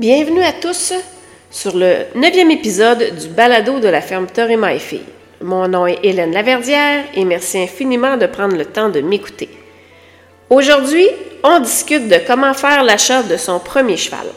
Bienvenue 0.00 0.42
à 0.42 0.54
tous 0.54 0.94
sur 1.50 1.76
le 1.76 2.06
neuvième 2.14 2.50
épisode 2.50 3.18
du 3.20 3.28
balado 3.28 3.80
de 3.80 3.88
la 3.88 4.00
ferme 4.00 4.28
Torima 4.28 4.72
et 4.72 4.78
Fille. 4.78 5.04
Mon 5.42 5.68
nom 5.68 5.86
est 5.86 5.98
Hélène 6.02 6.32
Laverdière 6.32 7.04
et 7.12 7.22
merci 7.26 7.58
infiniment 7.58 8.16
de 8.16 8.24
prendre 8.24 8.56
le 8.56 8.64
temps 8.64 8.88
de 8.88 9.02
m'écouter. 9.02 9.50
Aujourd'hui, 10.48 11.06
on 11.44 11.60
discute 11.60 12.08
de 12.08 12.16
comment 12.26 12.54
faire 12.54 12.82
l'achat 12.82 13.22
de 13.22 13.36
son 13.36 13.58
premier 13.58 13.98
cheval. 13.98 14.28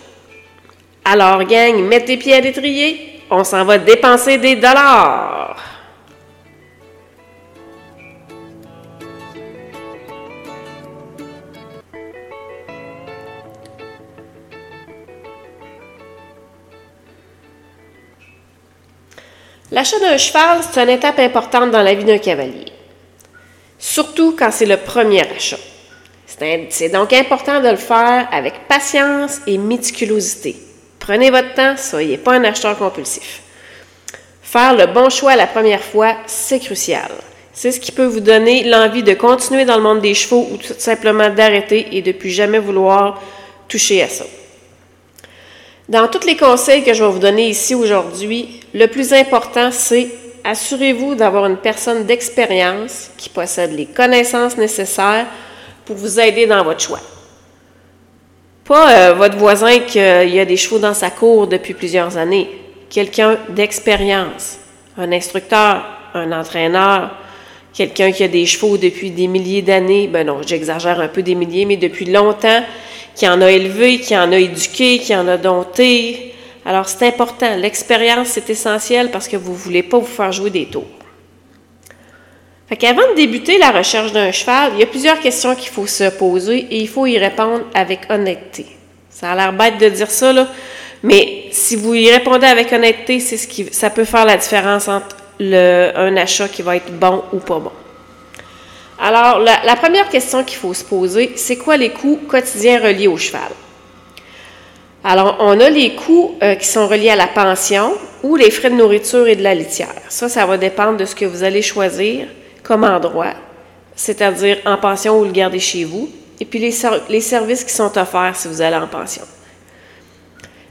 Alors, 1.06 1.42
gang, 1.46 1.82
mets 1.82 2.04
tes 2.04 2.18
pieds 2.18 2.34
à 2.34 2.42
l'étrier, 2.42 3.22
on 3.32 3.46
s'en 3.46 3.64
va 3.64 3.78
dépenser 3.78 4.38
des 4.40 4.58
dollars! 4.58 5.33
L'achat 19.74 19.98
d'un 19.98 20.18
cheval, 20.18 20.60
c'est 20.62 20.84
une 20.84 20.90
étape 20.90 21.18
importante 21.18 21.72
dans 21.72 21.82
la 21.82 21.96
vie 21.96 22.04
d'un 22.04 22.20
cavalier. 22.20 22.66
Surtout 23.80 24.36
quand 24.38 24.52
c'est 24.52 24.68
le 24.68 24.78
premier 24.78 25.22
achat. 25.22 25.58
C'est 26.70 26.90
donc 26.90 27.12
important 27.12 27.60
de 27.60 27.70
le 27.70 27.78
faire 27.78 28.28
avec 28.32 28.68
patience 28.68 29.40
et 29.48 29.58
méticulosité. 29.58 30.56
Prenez 31.00 31.32
votre 31.32 31.56
temps, 31.56 31.74
soyez 31.76 32.20
pas 32.20 32.34
un 32.34 32.44
acheteur 32.44 32.78
compulsif. 32.78 33.42
Faire 34.44 34.76
le 34.76 34.86
bon 34.86 35.10
choix 35.10 35.36
la 35.36 35.48
première 35.48 35.82
fois, 35.82 36.18
c'est 36.28 36.60
crucial. 36.60 37.10
C'est 37.52 37.72
ce 37.72 37.80
qui 37.80 37.92
peut 37.92 38.06
vous 38.06 38.20
donner 38.20 38.66
l'envie 38.66 39.02
de 39.02 39.16
continuer 39.16 39.66
dans 39.66 39.78
le 39.78 39.84
monde 39.84 40.02
des 40.02 40.14
chevaux 40.14 40.50
ou 40.52 40.58
tout 40.58 40.76
simplement 40.78 41.32
d'arrêter 41.32 41.98
et 41.98 42.04
de 42.04 42.12
plus 42.12 42.30
jamais 42.30 42.60
vouloir 42.60 43.20
toucher 43.68 44.04
à 44.04 44.08
ça. 44.08 44.26
Dans 45.90 46.08
tous 46.08 46.26
les 46.26 46.38
conseils 46.38 46.84
que 46.84 46.94
je 46.94 47.04
vais 47.04 47.12
vous 47.12 47.20
donner 47.20 47.50
ici 47.50 47.76
aujourd'hui, 47.76 48.62
le 48.74 48.88
plus 48.88 49.12
important, 49.12 49.70
c'est 49.70 50.08
assurez-vous 50.46 51.16
d'avoir 51.16 51.46
une 51.46 51.58
personne 51.58 52.06
d'expérience 52.06 53.10
qui 53.18 53.28
possède 53.28 53.74
les 53.74 53.86
connaissances 53.86 54.58
nécessaires 54.58 55.26
pour 55.86 55.98
vous 55.98 56.22
aider 56.22 56.48
dans 56.48 56.64
votre 56.64 56.80
choix. 56.80 57.02
Pas 58.64 58.92
euh, 58.92 59.14
votre 59.14 59.36
voisin 59.36 59.80
qui 59.80 60.00
a 60.00 60.46
des 60.46 60.56
chevaux 60.56 60.80
dans 60.80 60.94
sa 60.94 61.10
cour 61.10 61.48
depuis 61.48 61.74
plusieurs 61.74 62.16
années. 62.16 62.50
Quelqu'un 62.90 63.38
d'expérience, 63.50 64.60
un 64.98 65.12
instructeur, 65.12 65.84
un 66.14 66.32
entraîneur, 66.32 67.12
quelqu'un 67.74 68.14
qui 68.14 68.24
a 68.24 68.30
des 68.30 68.46
chevaux 68.46 68.78
depuis 68.78 69.12
des 69.12 69.28
milliers 69.28 69.62
d'années. 69.62 70.08
Ben 70.08 70.26
non, 70.26 70.40
j'exagère 70.46 71.02
un 71.02 71.10
peu 71.10 71.24
des 71.24 71.36
milliers, 71.36 71.66
mais 71.66 71.76
depuis 71.76 72.06
longtemps, 72.06 72.64
qui 73.16 73.28
en 73.28 73.42
a 73.42 73.52
élevé, 73.52 74.00
qui 74.00 74.18
en 74.18 74.32
a 74.32 74.38
éduqué, 74.38 75.00
qui 75.00 75.16
en 75.16 75.28
a 75.28 75.38
dompté, 75.38 76.34
alors, 76.66 76.88
c'est 76.88 77.08
important. 77.08 77.56
L'expérience, 77.58 78.30
c'est 78.30 78.50
essentiel 78.50 79.12
parce 79.12 79.28
que 79.28 79.36
vous 79.36 79.52
ne 79.52 79.58
voulez 79.58 79.84
pas 79.84 80.00
vous 80.00 80.06
faire 80.06 80.32
jouer 80.32 80.50
des 80.50 80.66
tours. 80.66 80.88
Fait 82.70 82.78
qu'avant 82.78 83.10
de 83.12 83.16
débuter 83.16 83.58
la 83.58 83.72
recherche 83.72 84.14
d'un 84.14 84.32
cheval, 84.32 84.72
il 84.74 84.80
y 84.80 84.84
a 84.84 84.88
plusieurs 84.88 85.20
questions 85.20 85.54
qu'il 85.56 85.70
faut 85.70 85.88
se 85.88 86.10
poser 86.10 86.60
et 86.72 86.78
il 86.78 86.88
faut 86.88 87.06
y 87.06 87.18
répondre 87.18 87.66
avec 87.74 88.02
honnêteté. 88.10 88.66
Ça 89.10 89.32
a 89.32 89.36
l'air 89.36 89.52
bête 89.52 89.78
de 89.78 89.90
dire 89.90 90.10
ça, 90.10 90.32
là, 90.32 90.48
mais 91.04 91.48
si 91.52 91.76
vous 91.76 91.94
y 91.94 92.10
répondez 92.10 92.48
avec 92.48 92.72
honnêteté, 92.72 93.20
c'est 93.20 93.38
ce 93.38 93.48
qui, 93.48 93.66
ça 93.74 93.90
peut 93.90 94.06
faire 94.06 94.26
la 94.26 94.38
différence 94.38 94.88
entre 94.88 95.18
le, 95.40 95.92
un 95.96 96.16
achat 96.16 96.48
qui 96.48 96.62
va 96.62 96.78
être 96.78 96.92
bon 96.98 97.24
ou 97.34 97.40
pas 97.40 97.60
bon. 97.60 97.72
Alors, 99.00 99.40
la, 99.40 99.76
première 99.76 100.08
question 100.10 100.44
qu'il 100.44 100.58
faut 100.58 100.74
se 100.74 100.84
poser, 100.84 101.32
c'est 101.36 101.58
quoi 101.58 101.78
les 101.78 101.90
coûts 101.90 102.20
quotidiens 102.28 102.80
reliés 102.80 103.08
au 103.08 103.18
cheval? 103.18 103.52
Alors, 105.04 105.38
on 105.40 105.60
a 105.60 105.70
les 105.70 105.96
coûts 105.96 106.36
euh, 106.42 106.56
qui 106.56 106.68
sont 106.68 106.88
reliés 106.88 107.10
à 107.10 107.16
la 107.16 107.28
pension 107.28 107.94
ou 108.22 108.36
les 108.36 108.52
frais 108.52 108.70
de 108.70 108.76
nourriture 108.76 109.28
et 109.28 109.36
de 109.36 109.44
la 109.44 109.54
litière. 109.54 110.02
Ça, 110.08 110.30
ça 110.30 110.46
va 110.46 110.58
dépendre 110.58 110.98
de 110.98 111.06
ce 111.06 111.16
que 111.16 111.26
vous 111.26 111.44
allez 111.44 111.62
choisir 111.62 112.28
comme 112.62 112.86
endroit, 112.86 113.34
c'est-à-dire 113.96 114.60
en 114.66 114.78
pension 114.78 115.20
ou 115.20 115.26
le 115.26 115.32
garder 115.32 115.60
chez 115.60 115.84
vous, 115.84 116.10
et 116.40 116.46
puis 116.46 116.60
les, 116.60 116.74
les, 117.10 117.22
services 117.22 117.66
qui 117.66 117.74
sont 117.74 117.98
offerts 117.98 118.36
si 118.36 118.48
vous 118.48 118.62
allez 118.62 118.78
en 118.78 118.88
pension. 118.88 119.24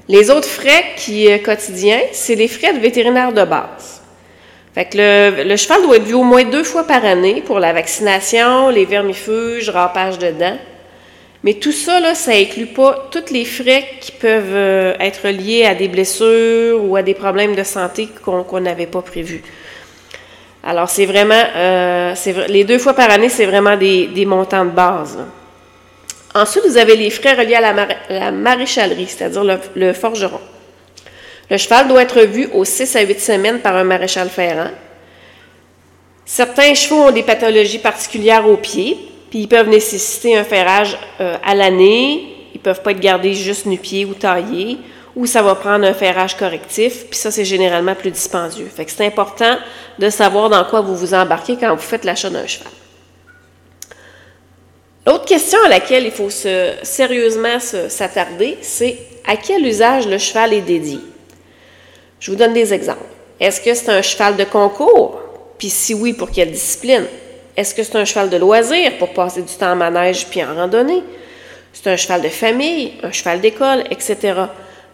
Les 0.08 0.30
autres 0.30 0.48
frais 0.48 0.84
qui 0.96 1.30
euh, 1.30 1.38
quotidiens, 1.38 2.00
c'est 2.12 2.34
les 2.34 2.48
frais 2.48 2.72
de 2.72 2.78
vétérinaire 2.78 3.32
de 3.32 3.44
base. 3.44 4.01
Fait 4.74 4.86
que 4.86 5.42
le, 5.46 5.56
cheval 5.56 5.82
doit 5.82 5.96
être 5.96 6.04
vu 6.04 6.14
au 6.14 6.22
moins 6.22 6.44
deux 6.44 6.64
fois 6.64 6.84
par 6.84 7.04
année 7.04 7.42
pour 7.44 7.60
la 7.60 7.72
vaccination, 7.72 8.70
les 8.70 8.86
vermifuges, 8.86 9.68
rempage 9.68 10.18
de 10.18 10.30
dents. 10.30 10.58
Mais 11.44 11.54
tout 11.54 11.72
ça, 11.72 12.00
là, 12.00 12.14
ça 12.14 12.32
inclut 12.32 12.66
pas 12.66 13.08
tous 13.10 13.32
les 13.32 13.44
frais 13.44 13.84
qui 14.00 14.12
peuvent 14.12 14.54
euh, 14.54 14.94
être 15.00 15.28
liés 15.28 15.64
à 15.64 15.74
des 15.74 15.88
blessures 15.88 16.82
ou 16.84 16.94
à 16.96 17.02
des 17.02 17.14
problèmes 17.14 17.56
de 17.56 17.64
santé 17.64 18.08
qu'on 18.24 18.60
n'avait 18.60 18.86
pas 18.86 19.02
prévus. 19.02 19.42
Alors, 20.64 20.88
c'est 20.88 21.06
vraiment, 21.06 21.42
euh, 21.56 22.14
les 22.48 22.62
deux 22.62 22.78
fois 22.78 22.94
par 22.94 23.10
année, 23.10 23.28
c'est 23.28 23.46
vraiment 23.46 23.76
des, 23.76 24.24
montants 24.24 24.64
de 24.64 24.70
base. 24.70 25.18
Ensuite, 26.34 26.64
vous 26.66 26.76
avez 26.76 26.96
les 26.96 27.10
frais 27.10 27.34
reliés 27.34 27.56
à 27.56 27.74
la, 28.08 28.30
maréchalerie, 28.30 29.08
c'est-à-dire 29.08 29.42
le, 29.74 29.92
forgeron. 29.92 30.40
Le 31.52 31.58
cheval 31.58 31.86
doit 31.86 32.00
être 32.00 32.22
vu 32.22 32.48
aux 32.54 32.64
6 32.64 32.96
à 32.96 33.02
8 33.02 33.20
semaines 33.20 33.60
par 33.60 33.76
un 33.76 33.84
maréchal 33.84 34.30
ferrant. 34.30 34.70
Certains 36.24 36.72
chevaux 36.72 37.02
ont 37.02 37.10
des 37.10 37.22
pathologies 37.22 37.78
particulières 37.78 38.48
aux 38.48 38.56
pieds, 38.56 38.96
puis 39.28 39.40
ils 39.40 39.48
peuvent 39.48 39.68
nécessiter 39.68 40.34
un 40.34 40.44
ferrage 40.44 40.96
euh, 41.20 41.36
à 41.44 41.54
l'année. 41.54 42.24
Ils 42.54 42.56
ne 42.56 42.62
peuvent 42.62 42.80
pas 42.80 42.92
être 42.92 43.00
gardés 43.00 43.34
juste 43.34 43.66
nu-pieds 43.66 44.06
ou 44.06 44.14
taillés. 44.14 44.78
Ou 45.14 45.26
ça 45.26 45.42
va 45.42 45.54
prendre 45.54 45.84
un 45.84 45.92
ferrage 45.92 46.38
correctif. 46.38 47.04
Puis 47.10 47.18
ça, 47.18 47.30
c'est 47.30 47.44
généralement 47.44 47.94
plus 47.94 48.10
dispendieux. 48.10 48.70
Fait 48.74 48.86
que 48.86 48.90
c'est 48.90 49.04
important 49.04 49.58
de 49.98 50.08
savoir 50.08 50.48
dans 50.48 50.64
quoi 50.64 50.80
vous 50.80 50.96
vous 50.96 51.12
embarquez 51.12 51.58
quand 51.60 51.74
vous 51.74 51.82
faites 51.82 52.06
l'achat 52.06 52.30
d'un 52.30 52.46
cheval. 52.46 52.72
L'autre 55.06 55.26
question 55.26 55.58
à 55.66 55.68
laquelle 55.68 56.06
il 56.06 56.12
faut 56.12 56.30
se, 56.30 56.76
sérieusement 56.82 57.58
s'attarder, 57.60 58.56
c'est 58.62 58.96
à 59.26 59.36
quel 59.36 59.66
usage 59.66 60.08
le 60.08 60.16
cheval 60.16 60.54
est 60.54 60.62
dédié? 60.62 60.98
Je 62.22 62.30
vous 62.30 62.36
donne 62.36 62.52
des 62.52 62.72
exemples. 62.72 63.00
Est-ce 63.40 63.60
que 63.60 63.74
c'est 63.74 63.88
un 63.88 64.00
cheval 64.00 64.36
de 64.36 64.44
concours? 64.44 65.20
Puis 65.58 65.68
si 65.68 65.92
oui, 65.92 66.12
pour 66.12 66.30
quelle 66.30 66.52
discipline? 66.52 67.04
Est-ce 67.56 67.74
que 67.74 67.82
c'est 67.82 67.96
un 67.96 68.04
cheval 68.04 68.30
de 68.30 68.36
loisir 68.36 68.96
pour 68.98 69.12
passer 69.12 69.42
du 69.42 69.52
temps 69.52 69.72
en 69.72 69.76
manège 69.76 70.28
puis 70.28 70.40
en 70.44 70.54
randonnée? 70.54 71.02
C'est 71.72 71.88
un 71.90 71.96
cheval 71.96 72.22
de 72.22 72.28
famille, 72.28 72.92
un 73.02 73.10
cheval 73.10 73.40
d'école, 73.40 73.82
etc. 73.90 74.34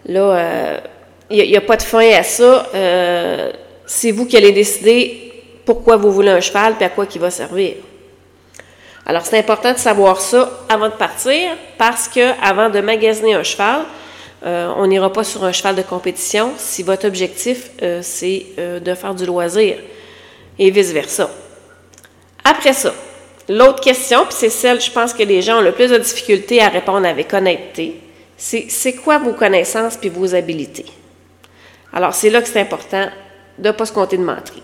Là, 0.06 0.80
il 1.28 1.38
euh, 1.38 1.44
n'y 1.44 1.56
a, 1.56 1.60
pas 1.60 1.76
de 1.76 1.82
fin 1.82 2.10
à 2.12 2.22
ça. 2.22 2.66
Euh, 2.74 3.52
c'est 3.84 4.10
vous 4.10 4.24
qui 4.24 4.38
allez 4.38 4.52
décider 4.52 5.30
pourquoi 5.66 5.98
vous 5.98 6.10
voulez 6.10 6.30
un 6.30 6.40
cheval 6.40 6.76
et 6.80 6.84
à 6.84 6.88
quoi 6.88 7.04
il 7.14 7.20
va 7.20 7.30
servir. 7.30 7.74
Alors, 9.04 9.26
c'est 9.26 9.38
important 9.38 9.74
de 9.74 9.78
savoir 9.78 10.18
ça 10.22 10.50
avant 10.70 10.88
de 10.88 10.94
partir 10.94 11.50
parce 11.76 12.08
que 12.08 12.32
avant 12.42 12.70
de 12.70 12.80
magasiner 12.80 13.34
un 13.34 13.42
cheval, 13.42 13.82
euh, 14.44 14.72
on 14.76 14.86
n'ira 14.86 15.12
pas 15.12 15.24
sur 15.24 15.44
un 15.44 15.52
cheval 15.52 15.76
de 15.76 15.82
compétition 15.82 16.52
si 16.56 16.82
votre 16.82 17.06
objectif, 17.06 17.70
c'est 18.02 18.46
de 18.58 18.94
faire 18.94 19.14
du 19.14 19.26
loisir 19.26 19.76
et 20.58 20.70
vice-versa. 20.70 21.30
Après 22.44 22.72
ça, 22.72 22.94
l'autre 23.48 23.80
question, 23.80 24.24
puis 24.24 24.34
c'est 24.38 24.50
celle, 24.50 24.80
je 24.80 24.90
pense 24.90 25.12
que 25.12 25.22
les 25.22 25.42
gens 25.42 25.58
ont 25.58 25.62
le 25.62 25.72
plus 25.72 25.90
de 25.90 25.98
difficulté 25.98 26.62
à 26.62 26.68
répondre 26.68 27.06
avec 27.06 27.32
honnêteté, 27.34 28.00
c'est 28.36 28.66
c'est 28.68 28.94
quoi 28.94 29.18
vos 29.18 29.32
connaissances 29.32 29.96
puis 29.96 30.08
vos 30.08 30.34
habiletés? 30.34 30.86
Alors, 31.92 32.14
c'est 32.14 32.30
là 32.30 32.40
que 32.40 32.48
c'est 32.48 32.60
important 32.60 33.08
de 33.58 33.68
ne 33.68 33.72
pas 33.72 33.86
se 33.86 33.92
compter 33.92 34.16
de 34.16 34.22
mentir. 34.22 34.62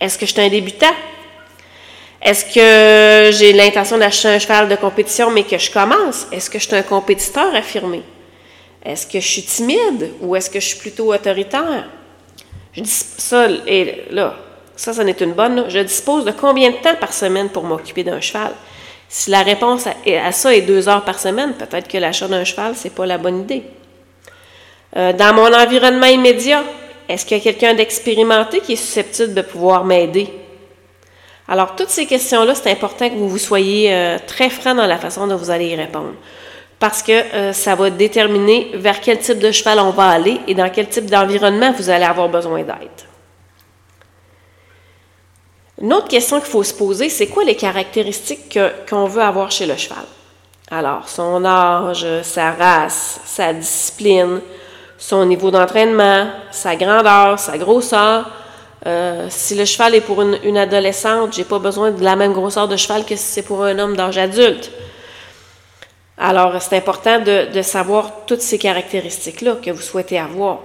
Est-ce 0.00 0.16
que 0.16 0.24
je 0.24 0.32
suis 0.32 0.40
un 0.40 0.48
débutant? 0.48 0.94
Est-ce 2.22 2.44
que 2.44 3.36
j'ai 3.36 3.52
l'intention 3.52 3.98
d'acheter 3.98 4.28
un 4.28 4.38
cheval 4.38 4.68
de 4.68 4.76
compétition, 4.76 5.30
mais 5.30 5.42
que 5.42 5.58
je 5.58 5.70
commence? 5.70 6.26
Est-ce 6.32 6.48
que 6.48 6.58
je 6.58 6.66
suis 6.66 6.76
un 6.76 6.82
compétiteur 6.82 7.54
affirmé? 7.54 8.02
Est-ce 8.84 9.06
que 9.06 9.20
je 9.20 9.26
suis 9.26 9.42
timide 9.42 10.10
ou 10.20 10.34
est-ce 10.36 10.48
que 10.48 10.60
je 10.60 10.66
suis 10.66 10.78
plutôt 10.78 11.12
autoritaire? 11.12 11.88
Je 12.72 12.82
dis 12.82 12.90
ça, 12.90 13.48
et 13.66 14.04
là, 14.10 14.36
ça, 14.76 14.92
ça 14.92 15.04
est 15.04 15.20
une 15.20 15.32
bonne. 15.32 15.66
Je 15.68 15.80
dispose 15.80 16.24
de 16.24 16.30
combien 16.30 16.70
de 16.70 16.76
temps 16.76 16.94
par 16.98 17.12
semaine 17.12 17.50
pour 17.50 17.64
m'occuper 17.64 18.04
d'un 18.04 18.20
cheval? 18.20 18.52
Si 19.08 19.30
la 19.30 19.42
réponse 19.42 19.86
à, 19.86 20.32
ça 20.32 20.54
est 20.54 20.62
deux 20.62 20.88
heures 20.88 21.04
par 21.04 21.18
semaine, 21.18 21.54
peut-être 21.54 21.88
que 21.88 21.98
l'achat 21.98 22.28
d'un 22.28 22.44
cheval, 22.44 22.76
ce 22.76 22.84
n'est 22.84 22.94
pas 22.94 23.06
la 23.06 23.18
bonne 23.18 23.40
idée. 23.40 23.64
Euh, 24.96 25.12
dans 25.12 25.34
mon 25.34 25.52
environnement 25.52 26.06
immédiat, 26.06 26.64
est-ce 27.08 27.26
qu'il 27.26 27.36
y 27.36 27.40
a 27.40 27.42
quelqu'un 27.42 27.74
d'expérimenté 27.74 28.60
qui 28.60 28.74
est 28.74 28.76
susceptible 28.76 29.34
de 29.34 29.42
pouvoir 29.42 29.84
m'aider? 29.84 30.28
Alors, 31.48 31.74
toutes 31.74 31.90
ces 31.90 32.06
questions-là, 32.06 32.54
c'est 32.54 32.70
important 32.70 33.10
que 33.10 33.16
vous 33.16 33.28
vous 33.28 33.38
soyez 33.38 33.92
euh, 33.92 34.18
très 34.24 34.48
franc 34.48 34.76
dans 34.76 34.86
la 34.86 34.98
façon 34.98 35.26
dont 35.26 35.36
vous 35.36 35.50
allez 35.50 35.66
y 35.66 35.74
répondre. 35.74 36.14
Parce 36.80 37.02
que 37.02 37.12
euh, 37.12 37.52
ça 37.52 37.74
va 37.74 37.90
déterminer 37.90 38.70
vers 38.74 39.00
quel 39.00 39.18
type 39.18 39.38
de 39.38 39.52
cheval 39.52 39.78
on 39.78 39.90
va 39.90 40.08
aller 40.08 40.40
et 40.48 40.54
dans 40.54 40.70
quel 40.70 40.88
type 40.88 41.06
d'environnement 41.06 41.72
vous 41.72 41.90
allez 41.90 42.06
avoir 42.06 42.30
besoin 42.30 42.62
d'aide. 42.62 42.88
Une 45.80 45.92
autre 45.92 46.08
question 46.08 46.40
qu'il 46.40 46.48
faut 46.48 46.62
se 46.62 46.74
poser, 46.74 47.10
c'est 47.10 47.26
quoi 47.26 47.44
les 47.44 47.54
caractéristiques 47.54 48.58
qu'on 48.88 49.04
veut 49.04 49.22
avoir 49.22 49.50
chez 49.50 49.66
le 49.66 49.76
cheval? 49.76 50.04
Alors, 50.70 51.06
son 51.08 51.44
âge, 51.44 52.06
sa 52.22 52.52
race, 52.52 53.20
sa 53.24 53.52
discipline, 53.52 54.40
son 54.96 55.26
niveau 55.26 55.50
d'entraînement, 55.50 56.28
sa 56.50 56.76
grandeur, 56.76 57.38
sa 57.38 57.58
grosseur. 57.58 58.30
Euh, 58.86 59.26
si 59.28 59.54
le 59.54 59.66
cheval 59.66 59.96
est 59.96 60.00
pour 60.00 60.22
une, 60.22 60.38
une 60.44 60.56
adolescente, 60.56 61.34
j'ai 61.34 61.44
pas 61.44 61.58
besoin 61.58 61.90
de 61.90 62.02
la 62.02 62.16
même 62.16 62.32
grosseur 62.32 62.68
de 62.68 62.76
cheval 62.76 63.04
que 63.04 63.16
si 63.16 63.24
c'est 63.24 63.42
pour 63.42 63.64
un 63.64 63.78
homme 63.78 63.96
d'âge 63.96 64.16
adulte. 64.16 64.70
Alors, 66.22 66.60
c'est 66.60 66.76
important 66.76 67.18
de, 67.18 67.62
savoir 67.62 68.26
toutes 68.26 68.42
ces 68.42 68.58
caractéristiques-là 68.58 69.56
que 69.64 69.70
vous 69.70 69.80
souhaitez 69.80 70.18
avoir. 70.18 70.60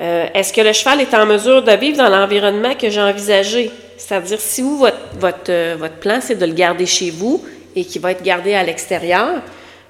Euh, 0.00 0.26
est-ce 0.32 0.52
que 0.52 0.60
le 0.60 0.72
cheval 0.72 1.00
est 1.00 1.12
en 1.14 1.26
mesure 1.26 1.64
de 1.64 1.72
vivre 1.72 1.98
dans 1.98 2.08
l'environnement 2.08 2.74
que 2.76 2.88
j'ai 2.88 3.00
envisagé? 3.00 3.72
C'est-à-dire, 3.98 4.38
si 4.40 4.62
vous, 4.62 4.76
votre, 4.78 4.96
votre, 5.18 5.50
euh, 5.50 5.88
plan, 6.00 6.20
c'est 6.22 6.36
de 6.36 6.46
le 6.46 6.52
garder 6.52 6.86
chez 6.86 7.10
vous 7.10 7.44
et 7.74 7.84
qu'il 7.84 8.00
va 8.00 8.12
être 8.12 8.22
gardé 8.22 8.54
à 8.54 8.62
l'extérieur, 8.62 9.42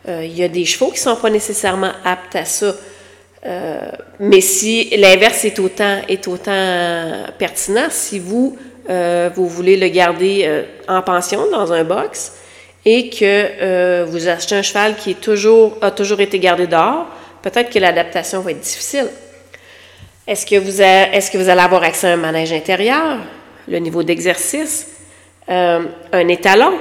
euh, 0.09 0.25
il 0.25 0.35
y 0.35 0.43
a 0.43 0.49
des 0.49 0.65
chevaux 0.65 0.87
qui 0.87 1.07
ne 1.07 1.15
sont 1.15 1.17
pas 1.17 1.31
nécessairement 1.31 1.93
aptes 2.03 2.37
à 2.37 2.47
ça. 2.47 2.75
mais 4.21 4.41
si 4.41 4.89
l'inverse 4.97 5.45
est 5.45 5.59
autant, 5.59 5.99
est 6.09 6.27
autant 6.29 7.27
pertinent, 7.39 7.89
si 7.91 8.19
vous, 8.19 8.57
vous 8.89 9.49
voulez 9.49 9.77
le 9.77 9.89
garder 9.89 10.65
en 10.89 11.03
pension 11.03 11.51
dans 11.51 11.73
un 11.73 11.85
box, 11.85 12.33
et 12.85 13.11
que 13.11 13.17
euh, 13.25 14.05
vous 14.09 14.29
achetez 14.29 14.57
un 14.57 14.63
cheval 14.63 14.97
qui 14.97 15.11
a 15.13 15.91
toujours 15.91 16.21
été 16.21 16.39
gardé 16.39 16.67
dehors, 16.67 17.07
peut-être 17.43 17.71
que 17.71 17.79
l'adaptation 17.79 18.41
va 18.41 18.51
être 18.51 18.61
difficile. 18.61 19.09
Est-ce 20.27 20.47
que, 20.47 20.57
vous 20.57 20.81
allez 21.51 21.61
avoir 21.61 21.83
accès 21.83 22.09
à 22.09 22.13
un 22.13 22.17
manège 22.17 22.53
intérieur, 22.53 23.19
le 23.69 23.79
niveau 23.79 24.03
d'exercice, 24.03 24.89
euh, 25.49 25.81
un 26.13 26.29
étalon? 26.29 26.79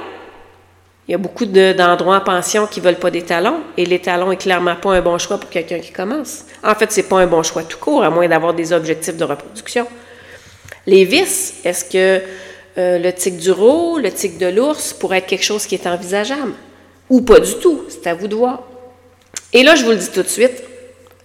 Il 1.08 1.12
y 1.12 1.14
a 1.16 1.18
beaucoup 1.18 1.46
d'endroits 1.46 2.18
en 2.18 2.20
pension 2.20 2.66
qui 2.68 2.80
ne 2.80 2.84
veulent 2.84 3.00
pas 3.00 3.10
d'étalon 3.10 3.60
et 3.76 3.84
l'étalon 3.84 4.30
est 4.30 4.36
clairement 4.36 4.76
pas 4.76 4.92
un 4.92 5.00
bon 5.00 5.18
choix 5.18 5.38
pour 5.38 5.50
quelqu'un 5.50 5.80
qui 5.80 5.90
commence. 5.90 6.44
En 6.62 6.74
fait, 6.76 6.92
c'est 6.92 7.08
pas 7.08 7.18
un 7.18 7.26
bon 7.26 7.42
choix 7.42 7.64
tout 7.64 7.78
court, 7.78 8.04
à 8.04 8.10
moins 8.10 8.28
d'avoir 8.28 8.54
des 8.54 8.72
objectifs 8.72 9.16
de 9.16 9.24
reproduction. 9.24 9.88
Les 10.86 11.04
vis, 11.04 11.54
est-ce 11.64 11.84
que 11.84 12.22
euh, 12.78 12.98
le 12.98 13.12
tic 13.12 13.36
du 13.36 13.50
roux, 13.50 13.98
le 13.98 14.10
tic 14.10 14.38
de 14.38 14.46
l'ours 14.46 14.92
pourrait 14.92 15.18
être 15.18 15.26
quelque 15.26 15.44
chose 15.44 15.66
qui 15.66 15.74
est 15.74 15.86
envisageable. 15.86 16.52
Ou 17.10 17.20
pas 17.20 17.40
du 17.40 17.54
tout, 17.56 17.82
c'est 17.88 18.06
à 18.06 18.14
vous 18.14 18.28
de 18.28 18.34
voir. 18.34 18.62
Et 19.52 19.62
là, 19.62 19.74
je 19.74 19.84
vous 19.84 19.90
le 19.90 19.96
dis 19.96 20.10
tout 20.10 20.22
de 20.22 20.28
suite, 20.28 20.62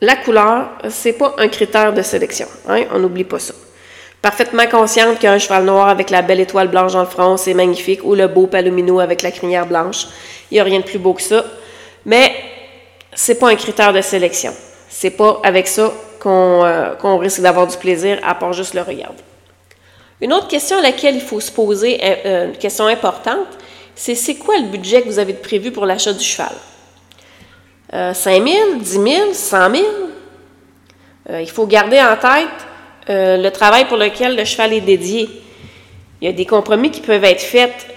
la 0.01 0.15
couleur, 0.15 0.71
c'est 0.89 1.13
pas 1.13 1.33
un 1.38 1.47
critère 1.47 1.94
de 1.94 2.01
sélection. 2.01 2.47
Hein? 2.67 2.83
On 2.94 2.99
n'oublie 2.99 3.23
pas 3.23 3.39
ça. 3.39 3.53
Parfaitement 4.21 4.67
consciente 4.67 5.19
qu'un 5.19 5.38
cheval 5.38 5.63
noir 5.63 5.88
avec 5.88 6.09
la 6.09 6.21
belle 6.21 6.41
étoile 6.41 6.67
blanche 6.67 6.94
dans 6.94 7.01
le 7.01 7.07
front, 7.07 7.38
c'est 7.38 7.53
magnifique, 7.53 8.03
ou 8.03 8.13
le 8.15 8.27
beau 8.27 8.47
palomino 8.47 8.99
avec 8.99 9.21
la 9.21 9.31
crinière 9.31 9.65
blanche. 9.65 10.07
Il 10.51 10.55
n'y 10.55 10.59
a 10.59 10.63
rien 10.63 10.79
de 10.79 10.83
plus 10.83 10.99
beau 10.99 11.13
que 11.13 11.21
ça. 11.21 11.45
Mais 12.05 12.31
c'est 13.13 13.35
pas 13.35 13.49
un 13.49 13.55
critère 13.55 13.94
de 13.94 14.01
sélection. 14.01 14.53
C'est 14.89 15.11
pas 15.11 15.39
avec 15.44 15.67
ça 15.67 15.94
qu'on 16.19 16.63
euh, 16.65 17.15
risque 17.15 17.41
d'avoir 17.41 17.67
du 17.67 17.77
plaisir, 17.77 18.19
à 18.23 18.35
part 18.35 18.53
juste 18.53 18.73
le 18.73 18.81
regarder. 18.81 19.23
Une 20.19 20.33
autre 20.33 20.47
question 20.47 20.79
à 20.79 20.81
laquelle 20.81 21.15
il 21.15 21.21
faut 21.21 21.39
se 21.39 21.51
poser, 21.51 21.99
euh, 22.03 22.15
euh, 22.25 22.45
une 22.47 22.57
question 22.57 22.87
importante, 22.87 23.47
c'est 23.93 24.15
c'est 24.15 24.35
quoi 24.35 24.57
le 24.57 24.65
budget 24.65 25.03
que 25.03 25.07
vous 25.07 25.19
avez 25.19 25.33
prévu 25.33 25.71
pour 25.71 25.85
l'achat 25.85 26.13
du 26.13 26.23
cheval? 26.23 26.53
5 27.91 28.15
000, 28.45 28.75
10 28.79 28.85
000, 28.85 29.33
100 29.33 29.71
000? 29.71 29.85
il 31.29 31.49
faut 31.49 31.65
garder 31.65 31.99
en 32.01 32.15
tête 32.15 32.47
euh, 33.09 33.37
le 33.37 33.49
travail 33.51 33.85
pour 33.85 33.97
lequel 33.97 34.35
le 34.35 34.43
cheval 34.43 34.73
est 34.73 34.81
dédié. 34.81 35.29
Il 36.21 36.25
y 36.25 36.27
a 36.29 36.33
des 36.33 36.45
compromis 36.45 36.89
qui 36.89 37.01
peuvent 37.01 37.23
être 37.23 37.41
faits 37.41 37.87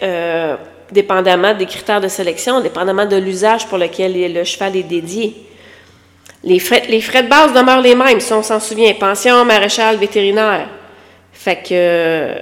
dépendamment 0.93 1.55
des 1.55 1.67
critères 1.67 2.01
de 2.01 2.09
sélection, 2.09 2.61
dépendamment 2.61 3.07
de 3.07 3.17
l'usage 3.17 3.67
pour 3.67 3.79
lequel 3.79 4.33
le 4.33 4.45
cheval 4.45 4.77
est 4.77 4.83
dédié. 4.83 5.35
Les 6.45 6.59
frais, 6.59 6.85
les 6.89 7.01
frais 7.01 7.23
de 7.23 7.29
base 7.29 7.53
demeurent 7.53 7.81
les 7.81 7.95
mêmes, 7.95 8.21
si 8.21 8.33
on 8.33 8.43
s'en 8.43 8.61
souvient. 8.61 8.93
Pension, 8.95 9.45
maréchal, 9.45 9.97
vétérinaire. 9.97 10.69
Fait 11.41 11.57
que 11.57 11.69
euh, 11.73 12.35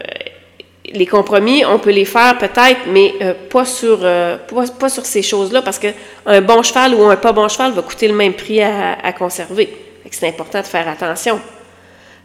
les 0.92 1.06
compromis, 1.06 1.64
on 1.64 1.78
peut 1.78 1.92
les 1.92 2.04
faire 2.04 2.36
peut-être, 2.36 2.80
mais 2.88 3.14
euh, 3.22 3.32
pas, 3.48 3.64
sur, 3.64 4.00
euh, 4.02 4.36
pas, 4.76 4.88
sur 4.88 5.06
ces 5.06 5.22
choses-là, 5.22 5.62
parce 5.62 5.78
qu'un 5.78 6.40
bon 6.40 6.64
cheval 6.64 6.96
ou 6.96 7.04
un 7.04 7.14
pas 7.14 7.30
bon 7.30 7.46
cheval 7.46 7.70
va 7.74 7.82
coûter 7.82 8.08
le 8.08 8.14
même 8.14 8.32
prix 8.32 8.60
à, 8.60 9.12
conserver. 9.12 9.68
c'est 10.10 10.26
important 10.26 10.60
de 10.62 10.66
faire 10.66 10.88
attention. 10.88 11.38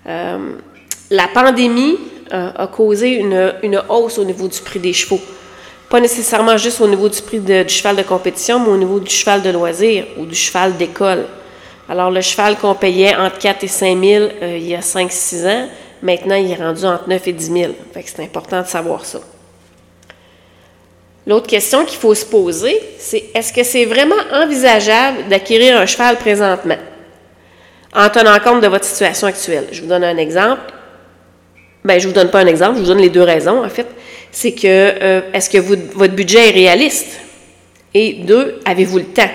la 0.08 1.28
pandémie 1.32 2.00
a 2.32 2.66
causé 2.66 3.18
une, 3.18 3.54
une, 3.62 3.80
hausse 3.88 4.18
au 4.18 4.26
niveau 4.26 4.48
du 4.48 4.60
prix 4.60 4.80
des 4.80 4.94
chevaux. 4.94 5.22
Pas 5.90 6.00
nécessairement 6.00 6.58
juste 6.58 6.82
au 6.82 6.88
niveau 6.88 7.08
du 7.08 7.22
prix 7.22 7.40
du 7.40 7.70
cheval 7.70 7.98
de 7.98 8.02
compétition, 8.02 8.60
mais 8.60 8.70
au 8.70 8.78
niveau 8.78 9.00
du 9.00 9.12
cheval 9.12 9.44
de 9.44 9.52
loisir 9.52 10.06
ou 10.18 10.26
du 10.26 10.34
cheval 10.34 10.76
d'école. 10.76 11.28
Alors, 11.88 12.10
le 12.10 12.22
cheval 12.22 12.58
qu'on 12.58 12.74
payait 12.74 13.16
entre 13.16 13.38
4 13.38 13.64
et 13.64 13.68
5 13.68 14.04
000 14.04 14.30
il 14.42 14.68
y 14.68 14.74
a 14.74 14.80
5-6 14.80 15.48
ans, 15.48 15.68
Maintenant, 16.04 16.36
il 16.36 16.52
est 16.52 16.56
rendu 16.56 16.84
entre 16.84 17.08
9 17.08 17.28
et 17.30 17.32
10 17.32 17.46
000. 17.46 17.74
c'est 18.06 18.20
important 18.20 18.62
de 18.62 18.68
savoir 18.68 19.06
ça. 19.06 19.22
L'autre 21.26 21.48
question 21.48 21.86
qu'il 21.86 21.98
faut 21.98 22.14
se 22.14 22.26
poser, 22.26 22.78
c'est 23.00 23.24
est-ce 23.34 23.54
que 23.54 23.64
c'est 23.64 23.86
vraiment 23.86 24.18
envisageable 24.34 25.30
d'acquérir 25.30 25.78
un 25.78 25.86
cheval 25.86 26.18
présentement 26.18 26.76
en 27.96 28.10
tenant 28.10 28.38
compte 28.40 28.62
de 28.62 28.68
votre 28.68 28.84
situation 28.84 29.28
actuelle? 29.28 29.68
Je 29.72 29.82
vous 29.82 29.88
donne 29.88 30.04
un 30.04 30.18
exemple. 30.18 30.74
Bien, 31.86 31.98
je 32.00 32.04
ne 32.04 32.14
vous 32.14 32.20
donne 32.20 32.30
pas 32.30 32.42
un 32.42 32.48
exemple, 32.48 32.76
je 32.76 32.82
vous 32.82 32.88
donne 32.88 33.02
les 33.02 33.10
deux 33.10 33.24
raisons, 33.24 33.64
en 33.64 33.70
fait. 33.70 33.88
C'est 34.30 34.52
que 34.52 34.68
euh, 34.68 35.22
est-ce 35.34 35.50
que 35.50 35.60
votre 35.60 36.14
budget 36.14 36.50
est 36.50 36.52
réaliste? 36.52 37.18
Et 37.94 38.14
deux, 38.26 38.60
avez-vous 38.66 38.98
le 38.98 39.06
temps? 39.06 39.30